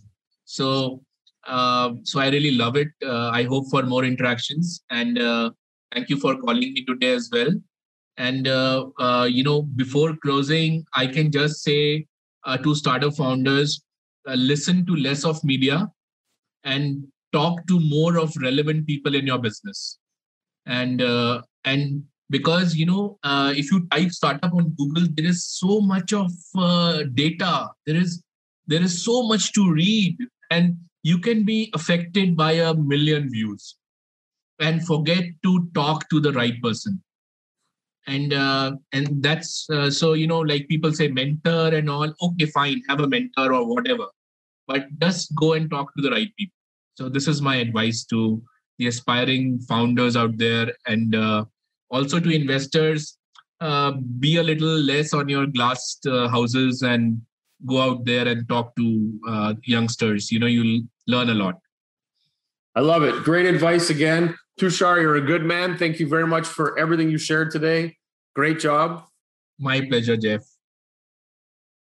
[0.43, 1.03] So,
[1.47, 2.89] uh, so I really love it.
[3.13, 5.51] Uh, I hope for more interactions, and uh,
[5.93, 7.55] thank you for calling me today as well.
[8.17, 12.05] And you know, before closing, I can just say
[12.45, 13.81] uh, to startup founders
[14.27, 15.87] uh, listen to less of media
[16.63, 19.99] and talk to more of relevant people in your business.
[20.65, 25.45] And uh, and because you know uh, if you type startup on google there is
[25.45, 27.69] so much of uh, data.
[27.85, 28.23] There is
[28.67, 30.17] there is so much to read.
[30.51, 33.75] And you can be affected by a million views.
[34.59, 37.03] And forget to talk to the right person
[38.07, 42.45] and uh, and that's uh, so you know like people say mentor and all okay
[42.45, 44.05] fine have a mentor or whatever.
[44.67, 46.55] But just go and talk to the right people.
[46.95, 48.41] So this is my advice to
[48.79, 51.45] the aspiring founders out there and uh,
[51.89, 53.17] also to investors
[53.61, 57.21] uh, be a little less on your glass uh, houses and
[57.65, 60.31] go out there and talk to uh, youngsters.
[60.31, 61.59] You know you'll learn a lot.
[62.75, 63.23] I love it.
[63.23, 65.77] Great advice again Tushar, you're a good man.
[65.77, 67.97] Thank you very much for everything you shared today.
[68.35, 69.03] Great job.
[69.59, 70.43] My pleasure, Jeff.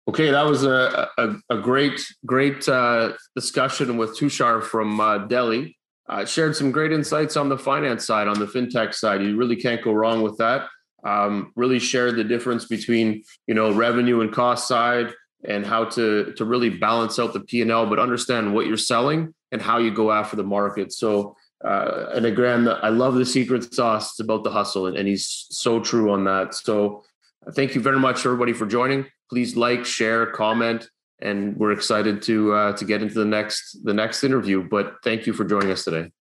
[0.07, 5.78] Okay, that was a, a, a great, great uh, discussion with Tushar from uh, Delhi.
[6.07, 9.24] Uh, shared some great insights on the finance side, on the fintech side.
[9.24, 10.68] You really can't go wrong with that.
[11.03, 15.13] Um, really shared the difference between you know revenue and cost side
[15.47, 18.78] and how to to really balance out the P and L, but understand what you're
[18.78, 20.93] selling and how you go after the market.
[20.93, 21.36] So
[21.66, 24.11] uh, and again, I love the secret sauce.
[24.11, 26.53] It's about the hustle, and, and he's so true on that.
[26.53, 27.03] So,
[27.45, 29.05] uh, thank you very much, everybody, for joining.
[29.30, 30.88] Please like, share, comment,
[31.20, 34.68] and we're excited to uh, to get into the next the next interview.
[34.68, 36.11] But thank you for joining us today.